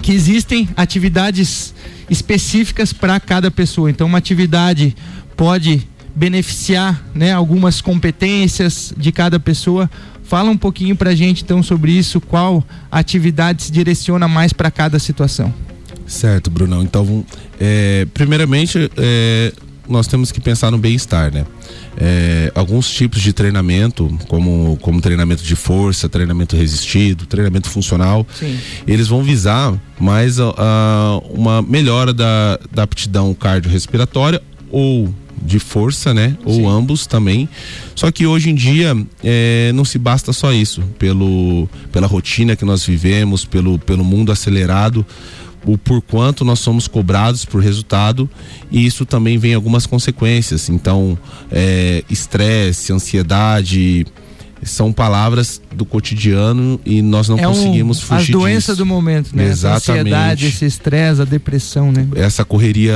que 0.00 0.12
existem 0.12 0.68
atividades 0.76 1.74
específicas 2.08 2.92
para 2.92 3.20
cada 3.20 3.50
pessoa. 3.50 3.90
Então, 3.90 4.06
uma 4.06 4.18
atividade 4.18 4.96
pode 5.36 5.86
beneficiar 6.14 7.02
né, 7.14 7.32
algumas 7.32 7.80
competências 7.80 8.92
de 8.96 9.12
cada 9.12 9.38
pessoa. 9.38 9.88
Fala 10.30 10.48
um 10.48 10.56
pouquinho 10.56 10.94
para 10.94 11.10
a 11.10 11.14
gente 11.16 11.42
então 11.42 11.60
sobre 11.60 11.90
isso, 11.90 12.20
qual 12.20 12.62
atividade 12.88 13.64
se 13.64 13.72
direciona 13.72 14.28
mais 14.28 14.52
para 14.52 14.70
cada 14.70 14.96
situação. 15.00 15.52
Certo, 16.06 16.48
Brunão. 16.48 16.84
Então, 16.84 17.26
é, 17.58 18.06
primeiramente, 18.14 18.88
é, 18.96 19.52
nós 19.88 20.06
temos 20.06 20.30
que 20.30 20.40
pensar 20.40 20.70
no 20.70 20.78
bem-estar, 20.78 21.34
né? 21.34 21.44
É, 21.96 22.52
alguns 22.54 22.88
tipos 22.88 23.20
de 23.20 23.32
treinamento, 23.32 24.08
como, 24.28 24.78
como 24.80 25.00
treinamento 25.00 25.42
de 25.42 25.56
força, 25.56 26.08
treinamento 26.08 26.54
resistido, 26.54 27.26
treinamento 27.26 27.68
funcional, 27.68 28.24
Sim. 28.32 28.56
eles 28.86 29.08
vão 29.08 29.24
visar 29.24 29.74
mais 29.98 30.38
a, 30.38 30.54
a, 30.56 31.20
uma 31.28 31.60
melhora 31.60 32.14
da, 32.14 32.56
da 32.70 32.84
aptidão 32.84 33.34
cardiorrespiratória 33.34 34.40
ou 34.70 35.12
de 35.40 35.58
força, 35.58 36.12
né? 36.12 36.36
Ou 36.44 36.54
Sim. 36.54 36.66
ambos 36.66 37.06
também. 37.06 37.48
Só 37.94 38.10
que 38.10 38.26
hoje 38.26 38.50
em 38.50 38.54
dia 38.54 38.96
é, 39.24 39.72
não 39.74 39.84
se 39.84 39.98
basta 39.98 40.32
só 40.32 40.52
isso, 40.52 40.82
pelo, 40.98 41.68
pela 41.90 42.06
rotina 42.06 42.56
que 42.56 42.64
nós 42.64 42.84
vivemos, 42.84 43.44
pelo, 43.44 43.78
pelo 43.78 44.04
mundo 44.04 44.30
acelerado, 44.30 45.04
o 45.64 45.76
por 45.76 46.00
quanto 46.00 46.44
nós 46.44 46.58
somos 46.58 46.88
cobrados 46.88 47.44
por 47.44 47.62
resultado 47.62 48.28
e 48.70 48.84
isso 48.84 49.04
também 49.04 49.38
vem 49.38 49.54
algumas 49.54 49.86
consequências. 49.86 50.68
Então, 50.68 51.18
é, 51.50 52.04
estresse, 52.08 52.92
ansiedade 52.92 54.06
são 54.62 54.92
palavras 54.92 55.60
do 55.74 55.84
cotidiano 55.84 56.80
e 56.84 57.00
nós 57.02 57.28
não 57.28 57.38
é 57.38 57.48
um, 57.48 57.52
conseguimos 57.52 57.98
as 57.98 58.02
fugir 58.02 58.32
doenças 58.32 58.76
disso. 58.76 58.76
do 58.76 58.86
momento, 58.86 59.34
né? 59.34 59.44
Essa 59.44 59.52
Exatamente. 59.52 60.00
ansiedade, 60.00 60.46
esse 60.46 60.64
estresse, 60.66 61.22
a 61.22 61.24
depressão, 61.24 61.90
né? 61.90 62.06
essa 62.14 62.44
correria 62.44 62.94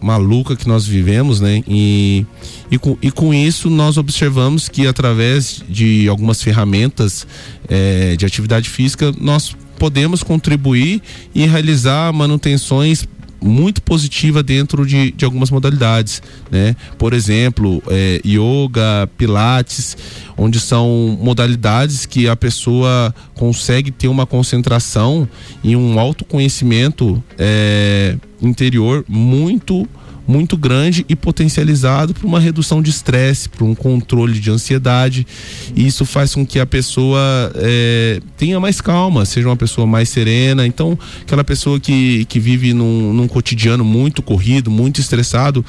maluca 0.00 0.56
que 0.56 0.66
nós 0.66 0.86
vivemos, 0.86 1.40
né? 1.40 1.62
E, 1.68 2.26
e, 2.70 2.78
com, 2.78 2.98
e 3.00 3.10
com 3.10 3.32
isso 3.32 3.70
nós 3.70 3.96
observamos 3.96 4.68
que 4.68 4.86
através 4.86 5.62
de 5.68 6.08
algumas 6.08 6.42
ferramentas 6.42 7.26
eh, 7.68 8.16
de 8.16 8.26
atividade 8.26 8.68
física 8.68 9.12
nós 9.20 9.54
podemos 9.78 10.22
contribuir 10.22 11.02
e 11.34 11.46
realizar 11.46 12.12
manutenções 12.12 13.06
muito 13.44 13.82
positiva 13.82 14.42
dentro 14.42 14.86
de, 14.86 15.12
de 15.12 15.24
algumas 15.24 15.50
modalidades, 15.50 16.22
né? 16.50 16.74
Por 16.96 17.12
exemplo, 17.12 17.82
eh, 17.88 18.20
yoga, 18.24 19.08
pilates, 19.18 19.96
onde 20.36 20.58
são 20.58 21.18
modalidades 21.20 22.06
que 22.06 22.26
a 22.26 22.34
pessoa 22.34 23.14
consegue 23.34 23.90
ter 23.90 24.08
uma 24.08 24.24
concentração 24.24 25.28
e 25.62 25.76
um 25.76 26.00
autoconhecimento 26.00 27.22
eh, 27.38 28.16
interior 28.40 29.04
muito 29.06 29.86
muito 30.26 30.56
grande 30.56 31.04
e 31.08 31.14
potencializado 31.14 32.14
para 32.14 32.26
uma 32.26 32.40
redução 32.40 32.82
de 32.82 32.90
estresse, 32.90 33.48
para 33.48 33.64
um 33.64 33.74
controle 33.74 34.38
de 34.38 34.50
ansiedade. 34.50 35.26
E 35.74 35.86
isso 35.86 36.04
faz 36.04 36.34
com 36.34 36.46
que 36.46 36.58
a 36.58 36.66
pessoa 36.66 37.20
eh, 37.54 38.20
tenha 38.36 38.58
mais 38.58 38.80
calma, 38.80 39.24
seja 39.24 39.48
uma 39.48 39.56
pessoa 39.56 39.86
mais 39.86 40.08
serena. 40.08 40.66
Então, 40.66 40.98
aquela 41.22 41.44
pessoa 41.44 41.78
que, 41.78 42.24
que 42.26 42.40
vive 42.40 42.72
num, 42.72 43.12
num 43.12 43.28
cotidiano 43.28 43.84
muito 43.84 44.22
corrido, 44.22 44.70
muito 44.70 45.00
estressado, 45.00 45.64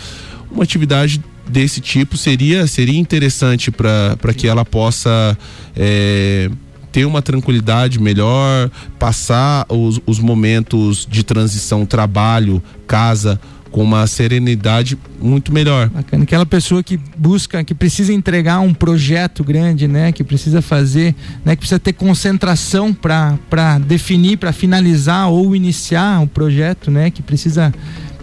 uma 0.50 0.64
atividade 0.64 1.22
desse 1.48 1.80
tipo 1.80 2.18
seria, 2.18 2.66
seria 2.66 2.98
interessante 2.98 3.70
para 3.72 4.34
que 4.36 4.48
ela 4.48 4.66
possa. 4.66 5.38
eh, 5.76 6.50
ter 6.92 7.04
uma 7.04 7.22
tranquilidade 7.22 8.00
melhor, 8.00 8.72
passar 8.98 9.66
os, 9.68 10.00
os 10.06 10.18
momentos 10.18 11.06
de 11.06 11.26
transição 11.26 11.86
trabalho, 11.86 12.64
casa 12.88 13.38
com 13.76 13.84
uma 13.84 14.08
serenidade 14.08 14.98
muito 15.22 15.52
melhor. 15.52 15.90
Bacana. 15.90 16.24
Aquela 16.24 16.46
pessoa 16.46 16.82
que 16.82 16.98
busca, 17.18 17.62
que 17.62 17.76
precisa 17.76 18.14
entregar 18.14 18.62
um 18.62 18.74
projeto 18.74 19.44
grande, 19.44 19.86
né? 19.86 20.14
Que 20.14 20.24
precisa 20.24 20.62
fazer, 20.62 21.14
né? 21.44 21.58
Que 21.58 21.60
precisa 21.60 21.78
ter 21.78 21.92
concentração 21.92 22.94
para 22.94 23.78
definir, 23.86 24.38
para 24.38 24.54
finalizar 24.54 25.28
ou 25.28 25.54
iniciar 25.54 26.24
o 26.24 26.28
projeto, 26.28 26.90
né? 26.90 27.12
Que 27.12 27.22
precisa 27.22 27.74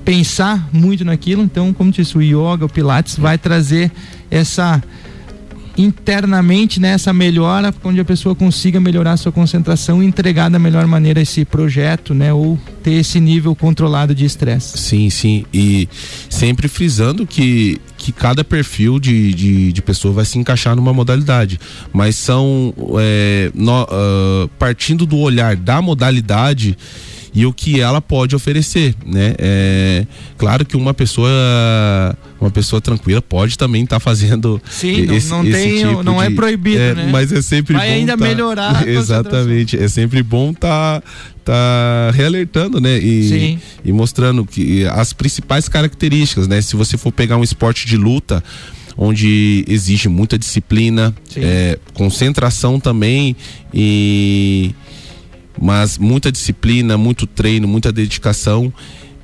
pensar 0.03 0.71
muito 0.73 1.05
naquilo. 1.05 1.43
Então, 1.43 1.71
como 1.75 1.93
disse, 1.93 2.17
o 2.17 2.23
yoga, 2.23 2.65
o 2.65 2.69
pilates 2.69 3.19
vai 3.19 3.37
trazer 3.37 3.93
essa 4.31 4.83
internamente 5.77 6.81
nessa 6.81 7.13
né, 7.13 7.19
melhora, 7.19 7.75
onde 7.85 8.01
a 8.01 8.05
pessoa 8.05 8.35
consiga 8.35 8.81
melhorar 8.81 9.13
a 9.13 9.17
sua 9.17 9.33
concentração 9.33 10.03
e 10.03 10.07
entregar 10.07 10.51
da 10.51 10.59
melhor 10.59 10.87
maneira 10.87 11.21
esse 11.21 11.45
projeto, 11.45 12.15
né? 12.15 12.33
Ou 12.33 12.59
ter 12.83 12.93
esse 12.93 13.21
nível 13.21 13.55
controlado 13.55 14.15
de 14.15 14.25
estresse. 14.25 14.79
Sim, 14.79 15.09
sim. 15.09 15.45
E 15.53 15.89
sempre 16.29 16.69
frisando 16.69 17.27
que, 17.27 17.81
que 17.97 18.13
cada 18.13 18.45
perfil 18.45 18.99
de, 18.99 19.33
de, 19.33 19.73
de 19.73 19.83
pessoa 19.83 20.13
vai 20.13 20.25
se 20.25 20.39
encaixar 20.39 20.77
numa 20.77 20.93
modalidade. 20.93 21.59
Mas 21.93 22.17
são 22.17 22.75
é, 22.99 23.51
no, 23.55 23.83
uh, 23.83 24.49
partindo 24.59 25.07
do 25.07 25.19
olhar 25.19 25.57
da 25.57 25.81
modalidade 25.81 26.77
e 27.35 27.47
o 27.47 27.53
que 27.53 27.81
ela 27.81 28.01
pode 28.01 28.37
oferecer, 28.37 28.95
né? 29.07 29.35
É, 29.39 30.07
claro 30.37 30.67
que 30.67 30.77
uma 30.77 30.93
pessoa 30.93 31.31
uma 32.39 32.51
pessoa 32.51 32.81
tranquila 32.81 33.23
pode 33.23 33.57
também 33.57 33.85
estar 33.85 33.97
tá 33.97 34.01
fazendo 34.01 34.61
Sim, 34.69 35.11
esse, 35.15 35.31
não, 35.31 35.43
não 35.43 35.51
tem, 35.51 35.79
tipo 35.79 36.03
não 36.03 36.23
é 36.23 36.27
de, 36.27 36.33
é 36.33 36.37
proibido, 36.37 36.79
é, 36.79 36.95
né? 36.95 37.09
Mas 37.11 37.33
é 37.33 37.41
sempre 37.41 37.75
Vai 37.75 37.89
bom 37.89 37.95
ainda 37.95 38.17
tá, 38.19 38.25
melhorar. 38.25 38.87
exatamente, 38.89 39.79
é 39.79 39.89
sempre 39.89 40.23
bom 40.23 40.53
tá 40.53 41.03
tá 41.43 42.11
realertando, 42.15 42.81
né? 42.81 42.99
E, 42.99 43.59
e 43.85 43.93
mostrando 43.93 44.45
que 44.45 44.87
as 44.87 45.13
principais 45.13 45.69
características, 45.69 46.47
né? 46.47 46.61
Se 46.61 46.77
você 46.77 46.99
for 46.99 47.13
pegar 47.13 47.37
um 47.39 47.43
esporte 47.43 47.87
de 47.87 47.97
luta, 47.97 48.45
onde 48.97 49.65
exige 49.67 50.09
muita 50.09 50.39
disciplina, 50.39 51.15
é, 51.37 51.79
concentração 51.95 52.79
também 52.79 53.35
e 53.73 54.75
mas 55.63 55.97
muita 55.97 56.33
disciplina, 56.33 56.99
muito 56.99 57.25
treino, 57.25 57.69
muita 57.69 57.93
dedicação. 57.93 58.73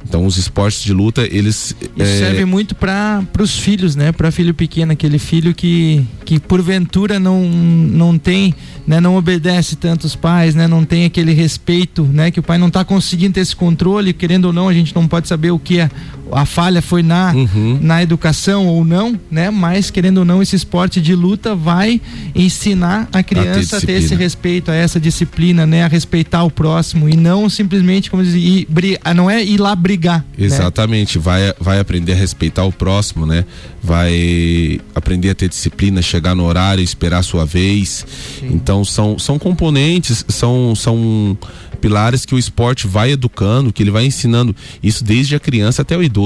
Então 0.08 0.24
os 0.24 0.36
esportes 0.36 0.84
de 0.84 0.92
luta, 0.92 1.26
eles 1.28 1.74
Isso 1.80 1.90
é... 1.98 2.18
serve 2.18 2.44
muito 2.44 2.76
para 2.76 3.26
os 3.40 3.58
filhos, 3.58 3.96
né? 3.96 4.12
Para 4.12 4.30
filho 4.30 4.54
pequeno, 4.54 4.92
aquele 4.92 5.18
filho 5.18 5.52
que 5.52 6.06
que 6.24 6.38
porventura 6.38 7.18
não 7.18 7.42
não 7.42 8.16
tem, 8.16 8.54
né, 8.86 9.00
não 9.00 9.16
obedece 9.16 9.74
tanto 9.74 10.04
os 10.04 10.14
pais, 10.14 10.54
né? 10.54 10.68
Não 10.68 10.84
tem 10.84 11.04
aquele 11.04 11.32
respeito, 11.32 12.04
né, 12.04 12.30
que 12.30 12.38
o 12.38 12.42
pai 12.42 12.56
não 12.56 12.68
está 12.68 12.84
conseguindo 12.84 13.34
ter 13.34 13.40
esse 13.40 13.56
controle, 13.56 14.12
querendo 14.12 14.44
ou 14.44 14.52
não, 14.52 14.68
a 14.68 14.72
gente 14.72 14.94
não 14.94 15.08
pode 15.08 15.26
saber 15.26 15.50
o 15.50 15.58
que 15.58 15.80
é 15.80 15.90
a 16.32 16.44
falha 16.44 16.82
foi 16.82 17.02
na, 17.02 17.32
uhum. 17.32 17.78
na 17.80 18.02
educação 18.02 18.66
ou 18.66 18.84
não, 18.84 19.18
né? 19.30 19.50
Mas 19.50 19.90
querendo 19.90 20.18
ou 20.18 20.24
não, 20.24 20.42
esse 20.42 20.56
esporte 20.56 21.00
de 21.00 21.14
luta 21.14 21.54
vai 21.54 22.00
ensinar 22.34 23.08
a 23.12 23.22
criança 23.22 23.76
a 23.76 23.80
ter, 23.80 23.84
a 23.84 23.86
ter 23.86 23.92
esse 24.04 24.14
respeito, 24.14 24.70
a 24.70 24.74
essa 24.74 25.00
disciplina, 25.00 25.66
né? 25.66 25.84
A 25.84 25.88
respeitar 25.88 26.44
o 26.44 26.50
próximo 26.50 27.08
e 27.08 27.16
não 27.16 27.48
simplesmente 27.48 28.10
como 28.10 28.22
dizer, 28.22 28.38
ir, 28.38 28.68
não 29.14 29.30
é 29.30 29.42
ir 29.42 29.58
lá 29.58 29.74
brigar. 29.74 30.24
Né? 30.36 30.46
Exatamente, 30.46 31.18
né? 31.18 31.24
vai, 31.24 31.54
vai 31.60 31.78
aprender 31.78 32.12
a 32.12 32.16
respeitar 32.16 32.64
o 32.64 32.72
próximo, 32.72 33.26
né? 33.26 33.44
Vai 33.82 34.80
aprender 34.94 35.30
a 35.30 35.34
ter 35.34 35.48
disciplina, 35.48 36.02
chegar 36.02 36.34
no 36.34 36.44
horário, 36.44 36.82
esperar 36.82 37.18
a 37.18 37.22
sua 37.22 37.44
vez. 37.44 38.04
Sim. 38.40 38.50
Então 38.52 38.84
são, 38.84 39.18
são 39.18 39.38
componentes, 39.38 40.24
são, 40.28 40.74
são 40.74 41.36
pilares 41.78 42.24
que 42.24 42.34
o 42.34 42.38
esporte 42.38 42.86
vai 42.86 43.12
educando, 43.12 43.72
que 43.72 43.82
ele 43.82 43.90
vai 43.90 44.04
ensinando 44.04 44.54
isso 44.82 45.02
desde 45.02 45.34
a 45.34 45.40
criança 45.40 45.82
até 45.82 45.96
o 45.96 46.02
idoso. 46.02 46.17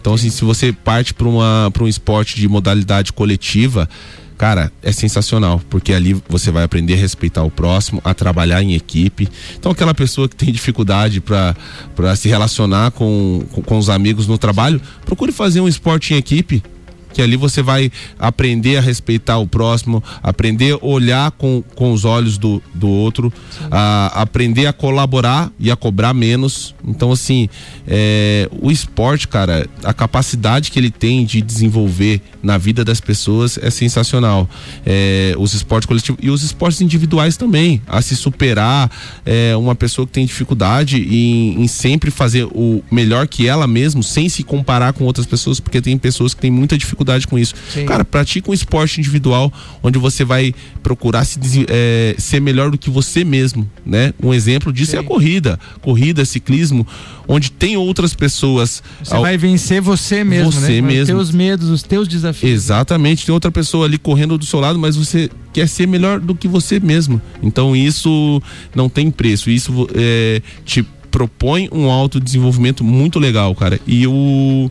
Então, 0.00 0.14
assim, 0.14 0.30
se 0.30 0.44
você 0.44 0.72
parte 0.72 1.14
para 1.14 1.26
um 1.26 1.88
esporte 1.88 2.36
de 2.36 2.46
modalidade 2.46 3.12
coletiva, 3.12 3.88
cara, 4.36 4.70
é 4.82 4.92
sensacional, 4.92 5.60
porque 5.70 5.92
ali 5.92 6.14
você 6.28 6.50
vai 6.50 6.62
aprender 6.62 6.94
a 6.94 6.96
respeitar 6.96 7.42
o 7.42 7.50
próximo, 7.50 8.02
a 8.04 8.12
trabalhar 8.12 8.62
em 8.62 8.74
equipe. 8.74 9.28
Então, 9.58 9.72
aquela 9.72 9.94
pessoa 9.94 10.28
que 10.28 10.36
tem 10.36 10.52
dificuldade 10.52 11.20
para 11.20 12.16
se 12.16 12.28
relacionar 12.28 12.90
com, 12.90 13.44
com, 13.52 13.62
com, 13.62 13.78
os 13.78 13.88
amigos 13.88 14.26
no 14.26 14.36
trabalho, 14.36 14.80
procure 15.06 15.32
fazer 15.32 15.60
um 15.60 15.68
esporte 15.68 16.12
em 16.12 16.16
equipe 16.18 16.62
que 17.14 17.22
ali 17.22 17.36
você 17.36 17.62
vai 17.62 17.90
aprender 18.18 18.76
a 18.76 18.80
respeitar 18.80 19.38
o 19.38 19.46
próximo, 19.46 20.02
aprender 20.20 20.74
a 20.74 20.84
olhar 20.84 21.30
com, 21.30 21.62
com 21.74 21.92
os 21.92 22.04
olhos 22.04 22.36
do, 22.36 22.60
do 22.74 22.88
outro, 22.88 23.32
a, 23.70 24.20
aprender 24.20 24.66
a 24.66 24.72
colaborar 24.72 25.50
e 25.58 25.70
a 25.70 25.76
cobrar 25.76 26.12
menos. 26.12 26.74
Então, 26.84 27.12
assim, 27.12 27.48
é, 27.86 28.48
o 28.60 28.70
esporte, 28.70 29.28
cara, 29.28 29.66
a 29.84 29.94
capacidade 29.94 30.72
que 30.72 30.78
ele 30.78 30.90
tem 30.90 31.24
de 31.24 31.40
desenvolver 31.40 32.20
na 32.42 32.58
vida 32.58 32.84
das 32.84 33.00
pessoas 33.00 33.58
é 33.62 33.70
sensacional. 33.70 34.50
É, 34.84 35.34
os 35.38 35.54
esportes 35.54 35.86
coletivos 35.86 36.18
e 36.22 36.28
os 36.28 36.42
esportes 36.42 36.80
individuais 36.80 37.36
também, 37.36 37.80
a 37.86 38.02
se 38.02 38.16
superar, 38.16 38.90
é, 39.24 39.54
uma 39.56 39.76
pessoa 39.76 40.04
que 40.06 40.12
tem 40.12 40.26
dificuldade 40.26 41.00
em, 41.00 41.62
em 41.62 41.68
sempre 41.68 42.10
fazer 42.10 42.44
o 42.46 42.82
melhor 42.90 43.28
que 43.28 43.46
ela 43.46 43.68
mesmo, 43.68 44.02
sem 44.02 44.28
se 44.28 44.42
comparar 44.42 44.92
com 44.92 45.04
outras 45.04 45.26
pessoas, 45.26 45.60
porque 45.60 45.80
tem 45.80 45.96
pessoas 45.96 46.34
que 46.34 46.40
têm 46.40 46.50
muita 46.50 46.76
dificuldade 46.76 47.03
dificuldade 47.04 47.26
com 47.26 47.38
isso. 47.38 47.54
Sim. 47.72 47.84
Cara, 47.84 48.04
pratica 48.04 48.50
um 48.50 48.54
esporte 48.54 48.98
individual 48.98 49.52
onde 49.82 49.98
você 49.98 50.24
vai 50.24 50.54
procurar 50.82 51.24
se, 51.24 51.38
é, 51.68 52.14
ser 52.18 52.40
melhor 52.40 52.70
do 52.70 52.78
que 52.78 52.90
você 52.90 53.24
mesmo, 53.24 53.70
né? 53.84 54.12
Um 54.22 54.32
exemplo 54.32 54.72
disso 54.72 54.92
Sim. 54.92 54.96
é 54.96 55.00
a 55.00 55.02
corrida, 55.02 55.60
corrida, 55.80 56.24
ciclismo, 56.24 56.86
onde 57.28 57.50
tem 57.50 57.76
outras 57.76 58.14
pessoas. 58.14 58.82
Você 59.02 59.14
ao... 59.14 59.22
vai 59.22 59.36
vencer 59.36 59.80
você 59.80 60.24
mesmo, 60.24 60.50
você 60.50 60.80
né? 60.80 60.88
mesmo. 60.88 61.02
Os 61.02 61.28
teus 61.28 61.30
medos, 61.30 61.68
os 61.68 61.82
teus 61.82 62.08
desafios. 62.08 62.50
Exatamente, 62.50 63.26
tem 63.26 63.32
outra 63.32 63.52
pessoa 63.52 63.86
ali 63.86 63.98
correndo 63.98 64.38
do 64.38 64.44
seu 64.44 64.60
lado, 64.60 64.78
mas 64.78 64.96
você 64.96 65.30
quer 65.52 65.68
ser 65.68 65.86
melhor 65.86 66.18
do 66.18 66.34
que 66.34 66.48
você 66.48 66.80
mesmo. 66.80 67.20
Então 67.42 67.76
isso 67.76 68.42
não 68.74 68.88
tem 68.88 69.10
preço. 69.10 69.50
Isso 69.50 69.86
é, 69.94 70.40
te 70.64 70.84
propõe 71.10 71.68
um 71.70 71.88
autodesenvolvimento 71.88 72.82
muito 72.82 73.20
legal, 73.20 73.54
cara. 73.54 73.78
E 73.86 74.04
o 74.04 74.68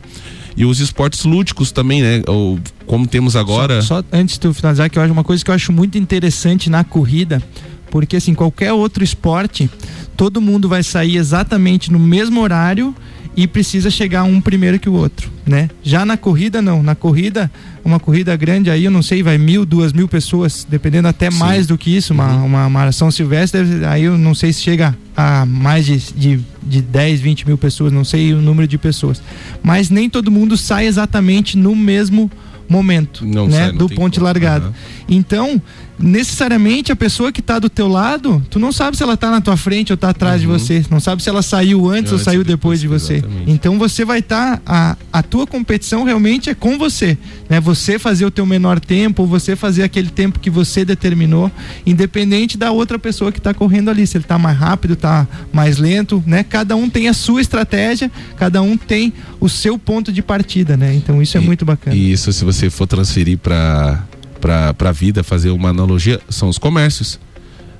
e 0.56 0.64
os 0.64 0.80
esportes 0.80 1.24
lúdicos 1.24 1.72
também, 1.72 2.02
né? 2.02 2.22
Ou, 2.26 2.58
como 2.86 3.06
temos 3.06 3.36
agora. 3.36 3.82
Só, 3.82 4.00
só 4.00 4.04
antes 4.12 4.34
de 4.34 4.40
tu 4.40 4.54
finalizar, 4.54 4.88
que 4.88 4.98
eu 4.98 5.02
acho 5.02 5.12
uma 5.12 5.24
coisa 5.24 5.44
que 5.44 5.50
eu 5.50 5.54
acho 5.54 5.72
muito 5.72 5.98
interessante 5.98 6.70
na 6.70 6.84
corrida, 6.84 7.42
porque 7.90 8.16
assim, 8.16 8.34
qualquer 8.34 8.72
outro 8.72 9.02
esporte, 9.02 9.70
todo 10.16 10.40
mundo 10.40 10.68
vai 10.68 10.82
sair 10.82 11.16
exatamente 11.16 11.90
no 11.92 11.98
mesmo 11.98 12.40
horário 12.40 12.94
e 13.36 13.46
precisa 13.46 13.90
chegar 13.90 14.22
um 14.24 14.40
primeiro 14.40 14.78
que 14.78 14.88
o 14.88 14.92
outro, 14.92 15.30
né? 15.44 15.68
Já 15.82 16.04
na 16.04 16.16
corrida 16.16 16.62
não, 16.62 16.82
na 16.82 16.94
corrida 16.94 17.50
uma 17.84 17.98
corrida 17.98 18.34
grande 18.36 18.70
aí 18.70 18.84
eu 18.84 18.90
não 18.90 19.02
sei 19.02 19.22
vai 19.22 19.36
mil, 19.36 19.66
duas 19.66 19.92
mil 19.92 20.08
pessoas, 20.08 20.66
dependendo 20.68 21.08
até 21.08 21.30
Sim. 21.30 21.38
mais 21.38 21.66
do 21.66 21.76
que 21.76 21.94
isso, 21.94 22.12
uma, 22.12 22.36
uhum. 22.36 22.46
uma 22.46 22.70
maração 22.70 23.10
silvestre 23.10 23.60
aí 23.86 24.04
eu 24.04 24.16
não 24.16 24.34
sei 24.34 24.52
se 24.52 24.62
chega 24.62 24.96
a 25.16 25.44
mais 25.44 25.84
de, 25.84 25.98
de, 25.98 26.40
de 26.62 26.82
10, 26.82 27.20
20 27.20 27.46
mil 27.46 27.58
pessoas, 27.58 27.92
não 27.92 28.04
sei 28.04 28.32
o 28.32 28.40
número 28.40 28.68
de 28.68 28.78
pessoas, 28.78 29.22
mas 29.62 29.90
nem 29.90 30.08
todo 30.08 30.30
mundo 30.30 30.56
sai 30.56 30.86
exatamente 30.86 31.56
no 31.56 31.74
mesmo 31.74 32.30
momento, 32.68 33.26
não 33.26 33.46
né? 33.46 33.66
Sai, 33.66 33.72
do 33.72 33.88
ponto 33.88 34.14
de 34.14 34.20
largada. 34.20 34.66
Uhum. 34.66 34.72
Então 35.08 35.62
necessariamente 36.04 36.92
a 36.92 36.96
pessoa 36.96 37.32
que 37.32 37.40
está 37.40 37.58
do 37.58 37.70
teu 37.70 37.88
lado, 37.88 38.44
tu 38.50 38.58
não 38.58 38.70
sabe 38.70 38.96
se 38.96 39.02
ela 39.02 39.14
está 39.14 39.30
na 39.30 39.40
tua 39.40 39.56
frente 39.56 39.90
ou 39.90 39.94
está 39.94 40.10
atrás 40.10 40.34
uhum. 40.34 40.40
de 40.40 40.46
você, 40.46 40.84
não 40.90 41.00
sabe 41.00 41.22
se 41.22 41.30
ela 41.30 41.40
saiu 41.40 41.88
antes 41.88 42.12
ou 42.12 42.18
saiu 42.18 42.44
depois, 42.44 42.78
depois 42.78 42.80
de 42.80 42.88
você. 42.88 43.14
Exatamente. 43.14 43.50
Então 43.50 43.78
você 43.78 44.04
vai 44.04 44.18
estar 44.18 44.58
tá, 44.58 44.62
a, 44.66 44.96
a 45.12 45.22
tua 45.22 45.46
competição 45.46 46.04
realmente 46.04 46.50
é 46.50 46.54
com 46.54 46.76
você, 46.76 47.16
né? 47.48 47.58
Você 47.60 47.98
fazer 47.98 48.26
o 48.26 48.30
teu 48.30 48.44
menor 48.44 48.78
tempo 48.78 49.22
ou 49.22 49.28
você 49.28 49.56
fazer 49.56 49.82
aquele 49.82 50.10
tempo 50.10 50.38
que 50.38 50.50
você 50.50 50.84
determinou, 50.84 51.50
independente 51.86 52.58
da 52.58 52.70
outra 52.70 52.98
pessoa 52.98 53.32
que 53.32 53.38
está 53.38 53.54
correndo 53.54 53.90
ali, 53.90 54.06
se 54.06 54.16
ele 54.16 54.24
está 54.24 54.38
mais 54.38 54.58
rápido, 54.58 54.92
está 54.92 55.26
mais 55.52 55.78
lento, 55.78 56.22
né? 56.26 56.44
Cada 56.44 56.76
um 56.76 56.90
tem 56.90 57.08
a 57.08 57.14
sua 57.14 57.40
estratégia, 57.40 58.10
cada 58.36 58.60
um 58.60 58.76
tem 58.76 59.12
o 59.40 59.48
seu 59.48 59.78
ponto 59.78 60.12
de 60.12 60.22
partida, 60.22 60.76
né? 60.76 60.94
Então 60.94 61.22
isso 61.22 61.38
é 61.38 61.40
e, 61.40 61.44
muito 61.44 61.64
bacana. 61.64 61.96
E 61.96 62.12
isso 62.12 62.30
se 62.30 62.44
você 62.44 62.68
for 62.68 62.86
transferir 62.86 63.38
para 63.38 64.02
para 64.44 64.90
a 64.90 64.92
vida, 64.92 65.24
fazer 65.24 65.48
uma 65.48 65.70
analogia, 65.70 66.20
são 66.28 66.50
os 66.50 66.58
comércios. 66.58 67.18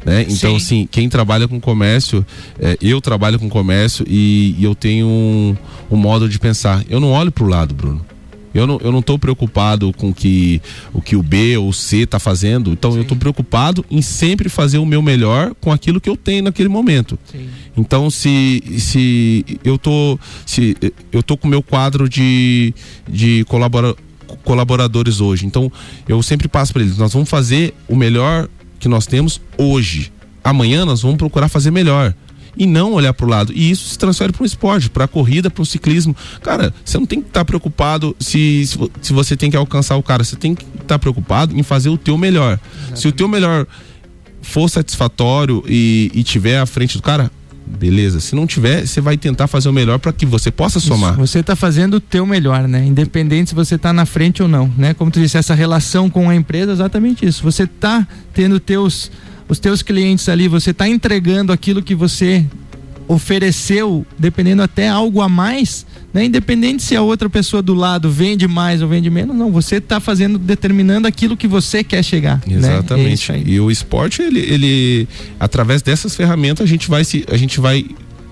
Né? 0.04 0.22
Então, 0.22 0.50
Sim. 0.50 0.56
assim, 0.56 0.88
quem 0.90 1.08
trabalha 1.10 1.46
com 1.46 1.60
comércio, 1.60 2.24
é, 2.58 2.76
eu 2.80 3.00
trabalho 3.00 3.38
com 3.38 3.50
comércio 3.50 4.04
e, 4.08 4.54
e 4.58 4.64
eu 4.64 4.74
tenho 4.74 5.06
um, 5.06 5.56
um, 5.90 5.96
modo 5.96 6.26
de 6.28 6.38
pensar. 6.38 6.82
Eu 6.88 7.00
não 7.00 7.10
olho 7.10 7.30
para 7.30 7.44
o 7.44 7.46
lado, 7.46 7.74
Bruno. 7.74 8.04
Eu 8.54 8.66
não, 8.66 8.78
eu 8.82 8.92
não 8.92 9.02
tô 9.02 9.18
preocupado 9.18 9.92
com 9.94 10.14
que, 10.14 10.62
o 10.92 11.02
que 11.02 11.16
o 11.16 11.22
B 11.22 11.56
ou 11.56 11.68
o 11.68 11.72
C 11.72 11.98
está 11.98 12.18
fazendo. 12.18 12.70
Então, 12.70 12.92
Sim. 12.92 12.98
eu 12.98 13.02
estou 13.02 13.16
preocupado 13.16 13.84
em 13.90 14.00
sempre 14.00 14.48
fazer 14.48 14.78
o 14.78 14.86
meu 14.86 15.02
melhor 15.02 15.54
com 15.60 15.72
aquilo 15.72 16.00
que 16.00 16.08
eu 16.08 16.16
tenho 16.16 16.44
naquele 16.44 16.68
momento. 16.68 17.18
Sim. 17.24 17.48
Então, 17.76 18.08
se, 18.08 18.62
se 18.78 19.44
eu 19.64 19.76
tô 19.76 20.18
se 20.46 20.76
eu 21.10 21.22
tô 21.22 21.36
com 21.36 21.48
o 21.48 21.50
meu 21.50 21.62
quadro 21.62 22.08
de, 22.08 22.72
de 23.08 23.44
colaborador 23.48 23.96
colaboradores 24.42 25.20
hoje. 25.20 25.46
Então, 25.46 25.70
eu 26.08 26.22
sempre 26.22 26.48
passo 26.48 26.72
para 26.72 26.82
eles: 26.82 26.96
nós 26.96 27.12
vamos 27.12 27.28
fazer 27.28 27.74
o 27.88 27.96
melhor 27.96 28.48
que 28.78 28.88
nós 28.88 29.06
temos 29.06 29.40
hoje. 29.56 30.12
Amanhã 30.42 30.84
nós 30.84 31.02
vamos 31.02 31.16
procurar 31.16 31.48
fazer 31.48 31.70
melhor 31.70 32.14
e 32.56 32.66
não 32.66 32.92
olhar 32.92 33.12
para 33.12 33.26
o 33.26 33.28
lado. 33.28 33.52
E 33.54 33.70
isso 33.70 33.88
se 33.88 33.98
transfere 33.98 34.32
para 34.32 34.42
o 34.42 34.46
esporte, 34.46 34.90
para 34.90 35.04
a 35.04 35.08
corrida, 35.08 35.50
para 35.50 35.62
o 35.62 35.66
ciclismo. 35.66 36.14
Cara, 36.42 36.72
você 36.84 36.98
não 36.98 37.06
tem 37.06 37.20
que 37.20 37.28
estar 37.28 37.40
tá 37.40 37.44
preocupado 37.44 38.14
se, 38.18 38.66
se, 38.66 38.78
se, 39.00 39.12
você 39.12 39.36
tem 39.36 39.50
que 39.50 39.56
alcançar 39.56 39.96
o 39.96 40.02
cara, 40.02 40.22
você 40.22 40.36
tem 40.36 40.54
que 40.54 40.64
estar 40.64 40.84
tá 40.86 40.98
preocupado 40.98 41.58
em 41.58 41.62
fazer 41.62 41.88
o 41.88 41.98
teu 41.98 42.16
melhor. 42.16 42.58
Exatamente. 42.62 43.00
Se 43.00 43.08
o 43.08 43.12
teu 43.12 43.28
melhor 43.28 43.66
for 44.42 44.68
satisfatório 44.68 45.64
e, 45.66 46.10
e 46.14 46.22
tiver 46.22 46.58
à 46.58 46.66
frente 46.66 46.96
do 46.96 47.02
cara, 47.02 47.30
beleza. 47.66 48.20
Se 48.20 48.34
não 48.34 48.46
tiver, 48.46 48.86
você 48.86 49.00
vai 49.00 49.16
tentar 49.16 49.46
fazer 49.46 49.68
o 49.68 49.72
melhor 49.72 49.98
para 49.98 50.12
que 50.12 50.26
você 50.26 50.50
possa 50.50 50.80
somar. 50.80 51.12
Isso, 51.12 51.20
você 51.20 51.38
está 51.40 51.56
fazendo 51.56 51.94
o 51.94 52.00
teu 52.00 52.26
melhor, 52.26 52.68
né? 52.68 52.84
Independente 52.84 53.50
se 53.50 53.54
você 53.54 53.74
está 53.76 53.92
na 53.92 54.06
frente 54.06 54.42
ou 54.42 54.48
não, 54.48 54.70
né? 54.76 54.94
Como 54.94 55.10
tu 55.10 55.20
disse, 55.20 55.36
essa 55.36 55.54
relação 55.54 56.10
com 56.10 56.28
a 56.28 56.34
empresa, 56.34 56.72
é 56.72 56.74
exatamente 56.74 57.26
isso. 57.26 57.42
Você 57.42 57.64
está 57.64 58.06
tendo 58.32 58.60
teus 58.60 59.10
os 59.48 59.58
teus 59.58 59.82
clientes 59.82 60.28
ali, 60.28 60.48
você 60.48 60.70
está 60.70 60.88
entregando 60.88 61.52
aquilo 61.52 61.82
que 61.82 61.94
você 61.94 62.46
ofereceu, 63.06 64.06
dependendo 64.18 64.62
até 64.62 64.88
algo 64.88 65.20
a 65.20 65.28
mais, 65.28 65.86
né? 66.14 66.24
Independente 66.24 66.84
se 66.84 66.94
a 66.94 67.02
outra 67.02 67.28
pessoa 67.28 67.60
do 67.60 67.74
lado 67.74 68.08
vende 68.08 68.46
mais 68.46 68.80
ou 68.80 68.86
vende 68.86 69.10
menos, 69.10 69.34
não, 69.34 69.50
você 69.50 69.76
está 69.76 69.98
fazendo, 69.98 70.38
determinando 70.38 71.08
aquilo 71.08 71.36
que 71.36 71.48
você 71.48 71.82
quer 71.82 72.04
chegar. 72.04 72.40
Né? 72.46 72.56
Exatamente. 72.56 73.32
Né? 73.32 73.38
É 73.38 73.42
e 73.44 73.60
o 73.60 73.68
esporte, 73.68 74.22
ele, 74.22 74.38
ele, 74.38 75.08
através 75.40 75.82
dessas 75.82 76.14
ferramentas, 76.14 76.64
a 76.64 76.68
gente 76.68 76.88
vai 76.88 77.02
se, 77.02 77.24
a 77.28 77.36
gente 77.36 77.58
vai 77.58 77.84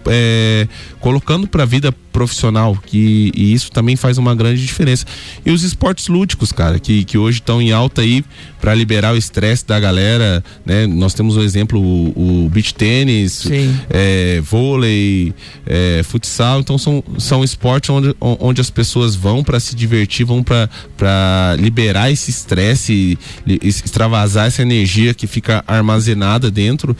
é, 0.06 0.68
colocando 1.00 1.48
para 1.48 1.64
a 1.64 1.66
vida 1.66 1.92
profissional, 2.12 2.76
que 2.86 3.32
e 3.34 3.52
isso 3.52 3.70
também 3.70 3.96
faz 3.96 4.18
uma 4.18 4.34
grande 4.34 4.64
diferença. 4.64 5.04
E 5.44 5.50
os 5.50 5.62
esportes 5.62 6.08
lúdicos, 6.08 6.52
cara, 6.52 6.78
que, 6.78 7.04
que 7.04 7.16
hoje 7.16 7.38
estão 7.38 7.60
em 7.60 7.72
alta 7.72 8.02
aí 8.02 8.24
para 8.60 8.74
liberar 8.74 9.14
o 9.14 9.16
estresse 9.16 9.66
da 9.66 9.80
galera, 9.80 10.44
né? 10.64 10.86
Nós 10.86 11.14
temos 11.14 11.36
um 11.36 11.42
exemplo, 11.42 11.80
o, 11.80 12.44
o 12.44 12.48
beach 12.48 12.74
tênis, 12.74 13.44
é, 13.90 14.40
vôlei, 14.40 15.34
é, 15.66 16.02
futsal, 16.04 16.60
então 16.60 16.78
são, 16.78 17.02
são 17.18 17.42
esportes 17.42 17.90
onde, 17.90 18.14
onde 18.20 18.60
as 18.60 18.70
pessoas 18.70 19.16
vão 19.16 19.42
para 19.42 19.58
se 19.58 19.74
divertir, 19.74 20.24
vão 20.24 20.42
para 20.42 21.56
liberar 21.58 22.10
esse 22.10 22.30
estresse, 22.30 23.18
extravasar 23.46 24.46
essa 24.46 24.62
energia 24.62 25.14
que 25.14 25.26
fica 25.26 25.64
armazenada 25.66 26.50
dentro 26.50 26.96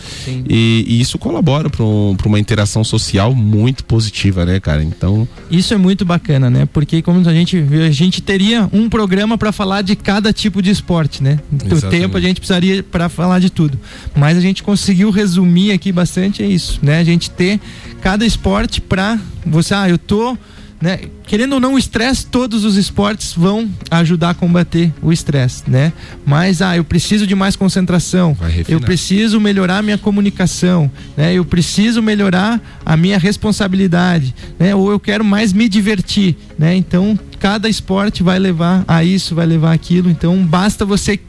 e, 0.49 0.85
e, 0.87 1.01
isso 1.01 1.19
colabora 1.19 1.69
para 1.69 1.85
um, 1.85 2.17
uma 2.25 2.39
interação 2.39 2.83
social 2.85 3.35
muito 3.35 3.85
positiva, 3.85 4.45
né, 4.45 4.61
cara? 4.61 4.83
Então, 4.83 5.02
então, 5.03 5.27
isso 5.51 5.75
é 5.75 5.77
muito 5.77 6.05
bacana, 6.05 6.49
né? 6.49 6.69
Porque 6.73 7.03
como 7.03 7.29
a 7.29 7.35
gente 7.35 7.61
viu, 7.61 7.83
a 7.83 7.91
gente 7.91 8.23
teria 8.23 8.69
um 8.73 8.89
programa 8.89 9.37
para 9.37 9.51
falar 9.51 9.83
de 9.83 9.97
cada 9.97 10.33
tipo 10.33 10.63
de 10.63 10.71
esporte, 10.71 11.21
né? 11.21 11.41
O 11.53 11.91
tempo 11.91 12.17
a 12.17 12.21
gente 12.21 12.41
precisaria 12.41 12.85
para 12.85 13.09
falar 13.09 13.41
de 13.41 13.51
tudo. 13.51 13.77
Mas 14.15 14.39
a 14.39 14.41
gente 14.41 14.63
conseguiu 14.63 15.11
resumir 15.11 15.73
aqui 15.73 15.91
bastante 15.91 16.45
é 16.45 16.47
isso, 16.47 16.79
né? 16.81 17.01
A 17.01 17.05
gente 17.05 17.31
ter 17.31 17.61
cada 18.01 18.25
esporte 18.25 18.81
para 18.81 19.19
você, 19.45 19.75
ah, 19.75 19.89
eu 19.89 19.99
tô 19.99 20.39
né? 20.83 20.99
Querendo 21.25 21.53
ou 21.53 21.61
não, 21.61 21.75
o 21.75 21.79
estresse, 21.79 22.27
todos 22.27 22.65
os 22.65 22.77
esportes 22.77 23.33
vão 23.33 23.71
ajudar 23.89 24.31
a 24.31 24.35
combater 24.35 24.93
o 25.01 25.13
estresse, 25.13 25.63
né? 25.69 25.93
Mas, 26.27 26.61
ah, 26.61 26.77
eu 26.77 26.83
preciso 26.83 27.25
de 27.25 27.37
mais 27.37 27.55
concentração, 27.55 28.37
eu 28.69 28.81
preciso 28.81 29.41
melhorar 29.41 29.79
a 29.79 29.83
minha 29.83 29.97
comunicação, 29.97 30.91
né? 31.17 31.33
Eu 31.33 31.45
preciso 31.45 32.03
melhorar 32.03 32.61
a 32.85 32.97
minha 32.97 33.17
responsabilidade, 33.17 34.35
né? 34.59 34.75
Ou 34.75 34.91
eu 34.91 34.99
quero 34.99 35.25
mais 35.25 35.53
me 35.53 35.69
divertir, 35.69 36.37
né? 36.59 36.75
Então, 36.75 37.17
cada 37.39 37.69
esporte 37.69 38.25
vai 38.25 38.41
levar 38.41 38.85
a 38.89 39.05
isso, 39.05 39.37
vai 39.37 39.47
levar 39.47 39.73
aquilo. 39.73 40.11
Então, 40.11 40.45
basta 40.45 40.85
você 40.85 41.21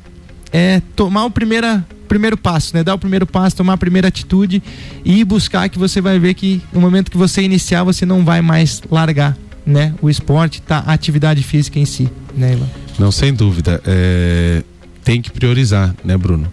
é, 0.52 0.82
tomar 0.96 1.26
o 1.26 1.32
primeira 1.32 1.86
primeiro 2.14 2.38
passo, 2.38 2.76
né? 2.76 2.84
Dar 2.84 2.94
o 2.94 3.00
primeiro 3.00 3.26
passo, 3.26 3.56
tomar 3.56 3.74
a 3.74 3.78
primeira 3.78 4.08
atitude 4.08 4.62
e 5.04 5.24
buscar 5.24 5.68
que 5.68 5.80
você 5.80 6.00
vai 6.00 6.20
ver 6.20 6.36
que 6.36 6.62
no 6.72 6.80
momento 6.80 7.10
que 7.10 7.18
você 7.18 7.42
iniciar, 7.42 7.84
você 7.84 8.06
não 8.06 8.24
vai 8.24 8.40
mais 8.40 8.84
largar, 8.92 9.36
né? 9.66 9.94
O 10.02 10.10
esporte, 10.10 10.62
tá, 10.62 10.84
a 10.86 10.94
atividade 10.94 11.44
física 11.44 11.80
em 11.80 11.86
si, 11.86 12.10
né, 12.36 12.54
Ivan? 12.54 12.68
Não, 13.00 13.12
sem 13.12 13.34
dúvida. 13.34 13.82
É... 13.86 14.64
Tem 15.04 15.22
que 15.22 15.32
priorizar, 15.32 15.94
né, 16.04 16.18
Bruno? 16.18 16.52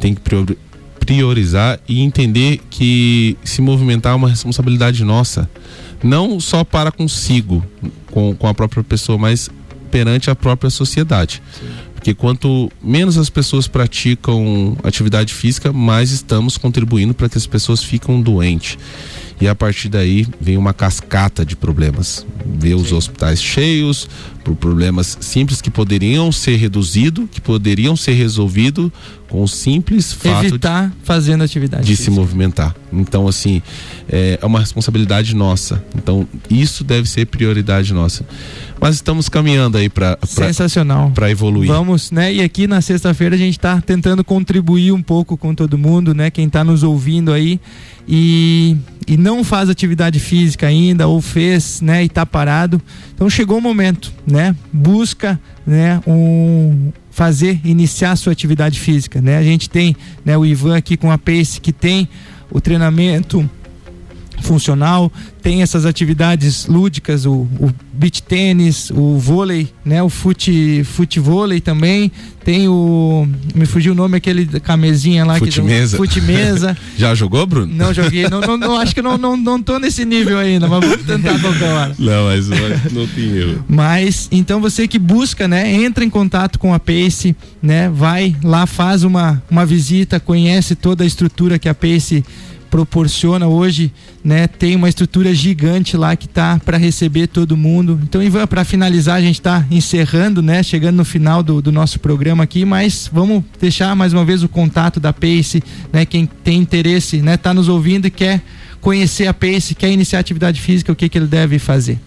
Tem 0.00 0.14
que 0.14 0.20
priorizar 0.98 1.78
e 1.88 2.00
entender 2.00 2.60
que 2.68 3.36
se 3.44 3.62
movimentar 3.62 4.12
é 4.12 4.16
uma 4.16 4.28
responsabilidade 4.28 5.04
nossa. 5.04 5.48
Não 6.02 6.40
só 6.40 6.64
para 6.64 6.90
consigo, 6.90 7.64
com, 8.10 8.34
com 8.34 8.48
a 8.48 8.54
própria 8.54 8.82
pessoa, 8.82 9.16
mas 9.16 9.48
perante 9.90 10.28
a 10.28 10.34
própria 10.34 10.70
sociedade. 10.70 11.40
Sim 11.52 11.84
porque 12.04 12.12
quanto 12.12 12.70
menos 12.82 13.16
as 13.16 13.30
pessoas 13.30 13.66
praticam 13.66 14.76
atividade 14.84 15.32
física, 15.32 15.72
mais 15.72 16.10
estamos 16.10 16.58
contribuindo 16.58 17.14
para 17.14 17.30
que 17.30 17.38
as 17.38 17.46
pessoas 17.46 17.82
ficam 17.82 18.20
doentes. 18.20 18.76
E 19.40 19.48
a 19.48 19.54
partir 19.54 19.88
daí 19.88 20.26
vem 20.40 20.56
uma 20.56 20.72
cascata 20.72 21.44
de 21.44 21.56
problemas. 21.56 22.24
Vê 22.44 22.74
os 22.74 22.92
hospitais 22.92 23.42
cheios 23.42 24.08
por 24.44 24.54
problemas 24.54 25.16
simples 25.20 25.62
que 25.62 25.70
poderiam 25.70 26.30
ser 26.30 26.56
reduzidos, 26.56 27.24
que 27.30 27.40
poderiam 27.40 27.96
ser 27.96 28.12
resolvidos 28.12 28.92
com 29.28 29.42
o 29.42 29.48
simples 29.48 30.12
fato 30.12 30.46
evitar 30.46 30.90
de, 30.90 30.94
fazendo 31.02 31.42
atividade 31.42 31.84
de 31.84 31.96
física. 31.96 32.12
se 32.12 32.16
movimentar. 32.16 32.76
Então 32.92 33.26
assim 33.26 33.62
é, 34.08 34.38
é 34.40 34.46
uma 34.46 34.60
responsabilidade 34.60 35.34
nossa. 35.34 35.82
Então 35.96 36.28
isso 36.48 36.84
deve 36.84 37.08
ser 37.08 37.26
prioridade 37.26 37.92
nossa. 37.92 38.24
Mas 38.80 38.96
estamos 38.96 39.28
caminhando 39.28 39.78
aí 39.78 39.88
para 39.88 40.18
sensacional 40.24 41.10
para 41.10 41.30
evoluir. 41.30 41.68
Vamos, 41.68 42.10
né? 42.10 42.32
E 42.32 42.42
aqui 42.42 42.66
na 42.66 42.80
sexta-feira 42.80 43.34
a 43.34 43.38
gente 43.38 43.58
está 43.58 43.80
tentando 43.80 44.22
contribuir 44.22 44.92
um 44.92 45.02
pouco 45.02 45.36
com 45.36 45.54
todo 45.54 45.78
mundo, 45.78 46.14
né? 46.14 46.30
Quem 46.30 46.46
está 46.46 46.62
nos 46.62 46.82
ouvindo 46.82 47.32
aí 47.32 47.58
e, 48.06 48.76
e 49.06 49.16
não 49.16 49.42
faz 49.42 49.68
atividade 49.70 50.20
física 50.20 50.66
ainda 50.66 51.06
ou 51.08 51.20
fez, 51.20 51.80
né? 51.80 52.02
E 52.02 52.06
está 52.06 52.26
parado. 52.26 52.80
Então 53.14 53.28
chegou 53.30 53.58
o 53.58 53.60
momento, 53.60 54.12
né? 54.34 54.56
Busca, 54.72 55.40
né? 55.64 56.00
Um 56.06 56.92
fazer 57.08 57.60
iniciar 57.64 58.16
sua 58.16 58.32
atividade 58.32 58.80
física, 58.80 59.20
né? 59.20 59.38
A 59.38 59.42
gente 59.44 59.70
tem, 59.70 59.96
né? 60.24 60.36
O 60.36 60.44
Ivan 60.44 60.76
aqui 60.76 60.96
com 60.96 61.12
a 61.12 61.16
Pace 61.16 61.60
que 61.60 61.72
tem 61.72 62.08
o 62.50 62.60
treinamento 62.60 63.48
funcional, 64.44 65.10
tem 65.42 65.62
essas 65.62 65.84
atividades 65.84 66.66
lúdicas, 66.66 67.26
o, 67.26 67.46
o 67.58 67.70
beach 67.92 68.22
tênis, 68.22 68.90
o 68.90 69.18
vôlei, 69.18 69.68
né? 69.84 70.02
O 70.02 70.08
fute, 70.08 70.82
fute 70.84 71.20
vôlei 71.20 71.60
também. 71.60 72.10
Tem 72.44 72.68
o. 72.68 73.26
Me 73.54 73.64
fugiu 73.64 73.92
o 73.92 73.94
nome 73.94 74.18
aquele 74.18 74.46
camezinha 74.60 75.24
lá 75.24 75.38
fute 75.38 75.60
que 75.60 75.66
mesa. 75.66 75.96
Fute 75.96 76.20
mesa. 76.20 76.76
Já 76.96 77.14
jogou, 77.14 77.46
Bruno? 77.46 77.72
Não 77.74 77.92
joguei. 77.94 78.28
Não, 78.28 78.40
não, 78.40 78.56
não, 78.56 78.76
acho 78.76 78.94
que 78.94 79.00
não, 79.00 79.16
não, 79.16 79.36
não 79.36 79.62
tô 79.62 79.78
nesse 79.78 80.04
nível 80.04 80.38
ainda, 80.38 80.68
mas 80.68 80.86
vou 80.86 80.98
tentar 80.98 81.38
qualquer 81.40 81.72
hora. 81.72 81.94
Não, 82.04 82.24
mas 82.26 82.48
não 82.92 83.06
tem 83.06 83.36
erro. 83.36 83.64
Mas 83.68 84.28
então 84.30 84.60
você 84.60 84.86
que 84.86 84.98
busca, 84.98 85.48
né? 85.48 85.72
Entra 85.72 86.04
em 86.04 86.10
contato 86.10 86.58
com 86.58 86.74
a 86.74 86.78
Pace, 86.78 87.34
né? 87.62 87.88
Vai 87.88 88.36
lá, 88.42 88.66
faz 88.66 89.04
uma, 89.04 89.42
uma 89.50 89.64
visita, 89.64 90.20
conhece 90.20 90.74
toda 90.74 91.04
a 91.04 91.06
estrutura 91.06 91.58
que 91.58 91.68
a 91.68 91.74
Pace 91.74 92.24
proporciona 92.74 93.46
hoje, 93.46 93.92
né? 94.24 94.48
Tem 94.48 94.74
uma 94.74 94.88
estrutura 94.88 95.32
gigante 95.32 95.96
lá 95.96 96.16
que 96.16 96.26
tá 96.26 96.60
para 96.64 96.76
receber 96.76 97.28
todo 97.28 97.56
mundo. 97.56 98.00
Então, 98.02 98.20
Ivan, 98.20 98.48
para 98.48 98.64
finalizar, 98.64 99.14
a 99.14 99.20
gente 99.20 99.38
está 99.38 99.64
encerrando, 99.70 100.42
né? 100.42 100.60
Chegando 100.60 100.96
no 100.96 101.04
final 101.04 101.40
do, 101.40 101.62
do, 101.62 101.70
nosso 101.70 102.00
programa 102.00 102.42
aqui, 102.42 102.64
mas 102.64 103.08
vamos 103.12 103.44
deixar 103.60 103.94
mais 103.94 104.12
uma 104.12 104.24
vez 104.24 104.42
o 104.42 104.48
contato 104.48 104.98
da 104.98 105.12
Pace, 105.12 105.62
né? 105.92 106.04
Quem 106.04 106.26
tem 106.26 106.58
interesse, 106.58 107.18
né? 107.18 107.36
Tá 107.36 107.54
nos 107.54 107.68
ouvindo 107.68 108.08
e 108.08 108.10
quer 108.10 108.42
conhecer 108.80 109.28
a 109.28 109.32
Pace, 109.32 109.76
quer 109.76 109.92
iniciar 109.92 110.18
atividade 110.18 110.60
física, 110.60 110.90
o 110.90 110.96
que 110.96 111.08
que 111.08 111.16
ele 111.16 111.28
deve 111.28 111.60
fazer? 111.60 112.00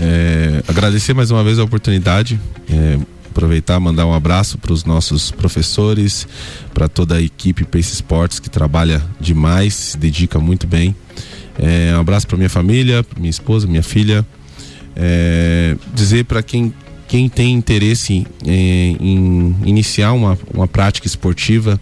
É, 0.00 0.64
agradecer 0.66 1.14
mais 1.14 1.30
uma 1.30 1.44
vez 1.44 1.60
a 1.60 1.62
oportunidade. 1.62 2.40
É, 2.68 2.98
aproveitar 3.32 3.80
mandar 3.80 4.06
um 4.06 4.12
abraço 4.12 4.58
para 4.58 4.72
os 4.72 4.84
nossos 4.84 5.30
professores, 5.30 6.28
para 6.72 6.88
toda 6.88 7.16
a 7.16 7.22
equipe 7.22 7.64
Pace 7.64 7.94
Sports 7.94 8.38
que 8.38 8.48
trabalha 8.48 9.02
demais, 9.18 9.74
se 9.74 9.98
dedica 9.98 10.38
muito 10.38 10.66
bem. 10.66 10.94
É, 11.58 11.96
um 11.96 12.00
abraço 12.00 12.26
para 12.26 12.36
minha 12.36 12.50
família, 12.50 13.04
minha 13.16 13.30
esposa, 13.30 13.66
minha 13.66 13.82
filha. 13.82 14.24
É, 14.94 15.74
dizer 15.94 16.24
para 16.26 16.42
quem, 16.42 16.72
quem 17.08 17.28
tem 17.28 17.54
interesse 17.54 18.26
em, 18.44 18.96
em 19.00 19.56
iniciar 19.64 20.12
uma, 20.12 20.38
uma 20.52 20.68
prática 20.68 21.06
esportiva, 21.06 21.80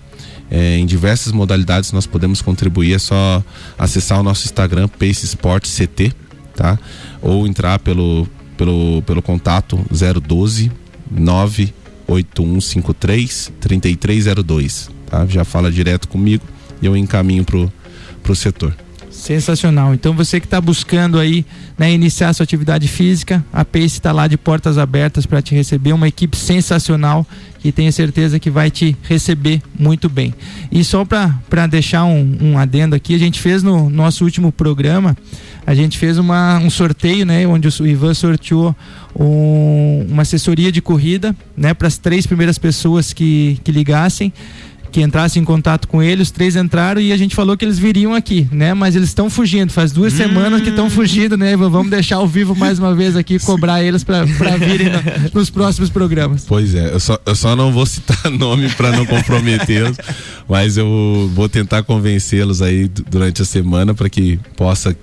é, 0.50 0.78
em 0.78 0.86
diversas 0.86 1.32
modalidades 1.32 1.92
nós 1.92 2.06
podemos 2.06 2.40
contribuir. 2.40 2.94
É 2.94 2.98
só 2.98 3.42
acessar 3.78 4.20
o 4.20 4.22
nosso 4.22 4.44
Instagram, 4.44 4.88
Pace 4.88 5.24
Sports 5.24 5.76
CT, 5.76 6.12
tá? 6.54 6.78
Ou 7.20 7.46
entrar 7.46 7.78
pelo, 7.80 8.26
pelo, 8.56 9.02
pelo 9.02 9.22
contato 9.22 9.78
012 9.90 10.79
98153 11.10 13.52
3302. 13.60 14.90
Tá? 15.06 15.26
Já 15.26 15.44
fala 15.44 15.70
direto 15.70 16.08
comigo 16.08 16.44
e 16.80 16.86
eu 16.86 16.96
encaminho 16.96 17.44
pro, 17.44 17.70
pro 18.22 18.36
setor. 18.36 18.74
Sensacional. 19.20 19.92
Então 19.92 20.14
você 20.14 20.40
que 20.40 20.46
está 20.46 20.58
buscando 20.58 21.18
aí 21.18 21.44
né, 21.76 21.92
iniciar 21.92 22.32
sua 22.32 22.44
atividade 22.44 22.88
física, 22.88 23.44
a 23.52 23.66
Pace 23.66 23.84
está 23.84 24.12
lá 24.12 24.26
de 24.26 24.38
portas 24.38 24.78
abertas 24.78 25.26
para 25.26 25.42
te 25.42 25.54
receber, 25.54 25.92
uma 25.92 26.08
equipe 26.08 26.34
sensacional 26.34 27.26
que 27.58 27.70
tenho 27.70 27.92
certeza 27.92 28.38
que 28.38 28.48
vai 28.48 28.70
te 28.70 28.96
receber 29.02 29.60
muito 29.78 30.08
bem. 30.08 30.34
E 30.72 30.82
só 30.82 31.04
para 31.04 31.66
deixar 31.66 32.04
um, 32.04 32.38
um, 32.40 32.58
adendo 32.58 32.96
aqui, 32.96 33.14
a 33.14 33.18
gente 33.18 33.38
fez 33.38 33.62
no 33.62 33.90
nosso 33.90 34.24
último 34.24 34.50
programa, 34.50 35.14
a 35.66 35.74
gente 35.74 35.98
fez 35.98 36.16
uma, 36.16 36.58
um 36.58 36.70
sorteio, 36.70 37.26
né, 37.26 37.46
onde 37.46 37.68
o 37.68 37.86
Ivan 37.86 38.14
sorteou 38.14 38.74
um, 39.14 40.06
uma 40.08 40.22
assessoria 40.22 40.72
de 40.72 40.80
corrida, 40.80 41.36
né, 41.54 41.74
para 41.74 41.88
as 41.88 41.98
três 41.98 42.26
primeiras 42.26 42.56
pessoas 42.56 43.12
que, 43.12 43.60
que 43.62 43.70
ligassem 43.70 44.32
que 44.90 45.00
entrasse 45.00 45.38
em 45.38 45.44
contato 45.44 45.86
com 45.86 46.02
ele, 46.02 46.22
os 46.22 46.30
três 46.30 46.56
entraram 46.56 47.00
e 47.00 47.12
a 47.12 47.16
gente 47.16 47.34
falou 47.34 47.56
que 47.56 47.64
eles 47.64 47.78
viriam 47.78 48.14
aqui, 48.14 48.48
né? 48.50 48.74
Mas 48.74 48.96
eles 48.96 49.08
estão 49.08 49.30
fugindo, 49.30 49.72
faz 49.72 49.92
duas 49.92 50.12
hum. 50.14 50.16
semanas 50.16 50.62
que 50.62 50.70
estão 50.70 50.90
fugindo, 50.90 51.36
né? 51.36 51.56
Vamos 51.56 51.90
deixar 51.90 52.16
ao 52.16 52.26
vivo 52.26 52.54
mais 52.54 52.78
uma 52.78 52.94
vez 52.94 53.16
aqui, 53.16 53.38
cobrar 53.38 53.82
eles 53.82 54.02
para 54.02 54.24
virem 54.24 54.88
no, 54.90 55.00
nos 55.32 55.50
próximos 55.50 55.90
programas. 55.90 56.44
Pois 56.46 56.74
é, 56.74 56.92
eu 56.92 57.00
só, 57.00 57.18
eu 57.24 57.34
só 57.34 57.54
não 57.54 57.72
vou 57.72 57.86
citar 57.86 58.18
nome 58.30 58.68
para 58.70 58.90
não 58.92 59.06
comprometê-los, 59.06 59.96
mas 60.48 60.76
eu 60.76 61.30
vou 61.34 61.48
tentar 61.48 61.82
convencê-los 61.82 62.60
aí 62.62 62.88
durante 63.10 63.42
a 63.42 63.44
semana 63.44 63.94
para 63.94 64.08
que 64.08 64.38
possa 64.56 64.96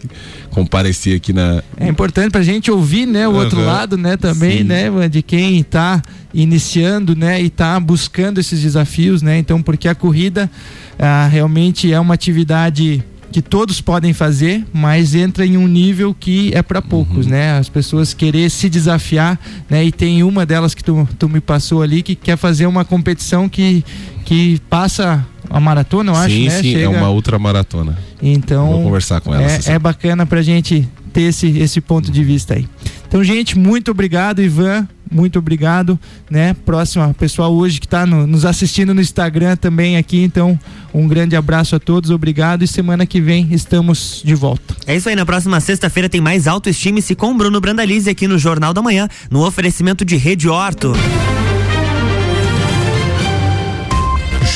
comparecer 0.57 1.17
aqui 1.17 1.31
na. 1.31 1.61
É 1.79 1.87
importante 1.87 2.31
para 2.31 2.41
a 2.41 2.43
gente 2.43 2.71
ouvir, 2.71 3.05
né, 3.05 3.27
o 3.27 3.31
uhum. 3.31 3.37
outro 3.37 3.63
lado, 3.63 3.95
né, 3.95 4.17
também, 4.17 4.59
Sim. 4.59 4.63
né, 4.63 4.89
de 5.07 5.21
quem 5.21 5.59
está 5.59 6.01
iniciando, 6.33 7.15
né, 7.15 7.39
e 7.39 7.45
está 7.45 7.79
buscando 7.79 8.39
esses 8.39 8.59
desafios, 8.59 9.21
né, 9.21 9.37
então 9.37 9.61
porque 9.61 9.87
a 9.87 9.93
corrida 9.93 10.49
ah, 10.97 11.27
realmente 11.31 11.93
é 11.93 11.99
uma 11.99 12.15
atividade 12.15 13.03
que 13.31 13.39
todos 13.39 13.79
podem 13.79 14.13
fazer, 14.13 14.65
mas 14.73 15.13
entra 15.13 15.45
em 15.45 15.57
um 15.57 15.67
nível 15.67 16.15
que 16.19 16.51
é 16.55 16.63
para 16.63 16.81
poucos, 16.81 17.25
uhum. 17.25 17.33
né? 17.33 17.57
As 17.57 17.69
pessoas 17.69 18.13
querer 18.13 18.49
se 18.49 18.69
desafiar, 18.69 19.37
né? 19.69 19.83
E 19.83 19.91
tem 19.91 20.23
uma 20.23 20.45
delas 20.45 20.73
que 20.73 20.83
tu, 20.83 21.07
tu 21.19 21.27
me 21.29 21.41
passou 21.41 21.83
ali 21.83 22.01
que 22.01 22.15
quer 22.15 22.37
fazer 22.37 22.65
uma 22.65 22.85
competição 22.85 23.49
que, 23.49 23.83
que 24.23 24.59
passa 24.69 25.23
a 25.49 25.59
maratona, 25.59 26.11
eu 26.11 26.15
sim, 26.15 26.21
acho, 26.21 26.55
né? 26.55 26.61
Sim, 26.61 26.69
é 26.69 26.73
Chega... 26.73 26.83
é 26.83 26.87
uma 26.89 27.09
ultramaratona. 27.09 27.97
Então, 28.21 28.67
vou 28.67 28.83
conversar 28.83 29.21
com 29.21 29.33
ela. 29.33 29.43
É, 29.43 29.59
é 29.73 29.79
bacana 29.79 30.25
pra 30.25 30.41
gente 30.41 30.87
ter 31.13 31.23
esse, 31.23 31.57
esse 31.57 31.81
ponto 31.81 32.11
de 32.11 32.23
vista 32.23 32.55
aí. 32.55 32.67
Então, 33.07 33.23
gente, 33.23 33.57
muito 33.57 33.91
obrigado, 33.91 34.41
Ivan. 34.41 34.87
Muito 35.09 35.39
obrigado, 35.39 35.97
né? 36.29 36.53
Próxima 36.65 37.13
pessoal 37.13 37.53
hoje 37.53 37.79
que 37.79 37.85
está 37.85 38.05
no, 38.05 38.27
nos 38.27 38.45
assistindo 38.45 38.93
no 38.93 38.99
Instagram 38.99 39.55
também 39.55 39.95
aqui. 39.95 40.21
Então, 40.21 40.59
um 40.93 41.07
grande 41.07 41.35
abraço 41.35 41.75
a 41.75 41.79
todos, 41.79 42.09
obrigado 42.09 42.63
e 42.63 42.67
semana 42.67 43.05
que 43.05 43.21
vem 43.21 43.47
estamos 43.51 44.21
de 44.23 44.35
volta. 44.35 44.75
É 44.85 44.95
isso 44.95 45.07
aí, 45.07 45.15
na 45.15 45.25
próxima 45.25 45.59
sexta-feira 45.61 46.09
tem 46.09 46.19
mais 46.19 46.45
autoestime-se 46.45 47.15
com 47.15 47.37
Bruno 47.37 47.61
Brandalize 47.61 48.09
aqui 48.09 48.27
no 48.27 48.37
Jornal 48.37 48.73
da 48.73 48.81
Manhã, 48.81 49.07
no 49.31 49.45
oferecimento 49.45 50.03
de 50.03 50.17
Rede 50.17 50.49
Horto. 50.49 50.93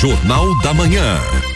Jornal 0.02 0.60
da 0.64 0.74
Manhã. 0.74 1.51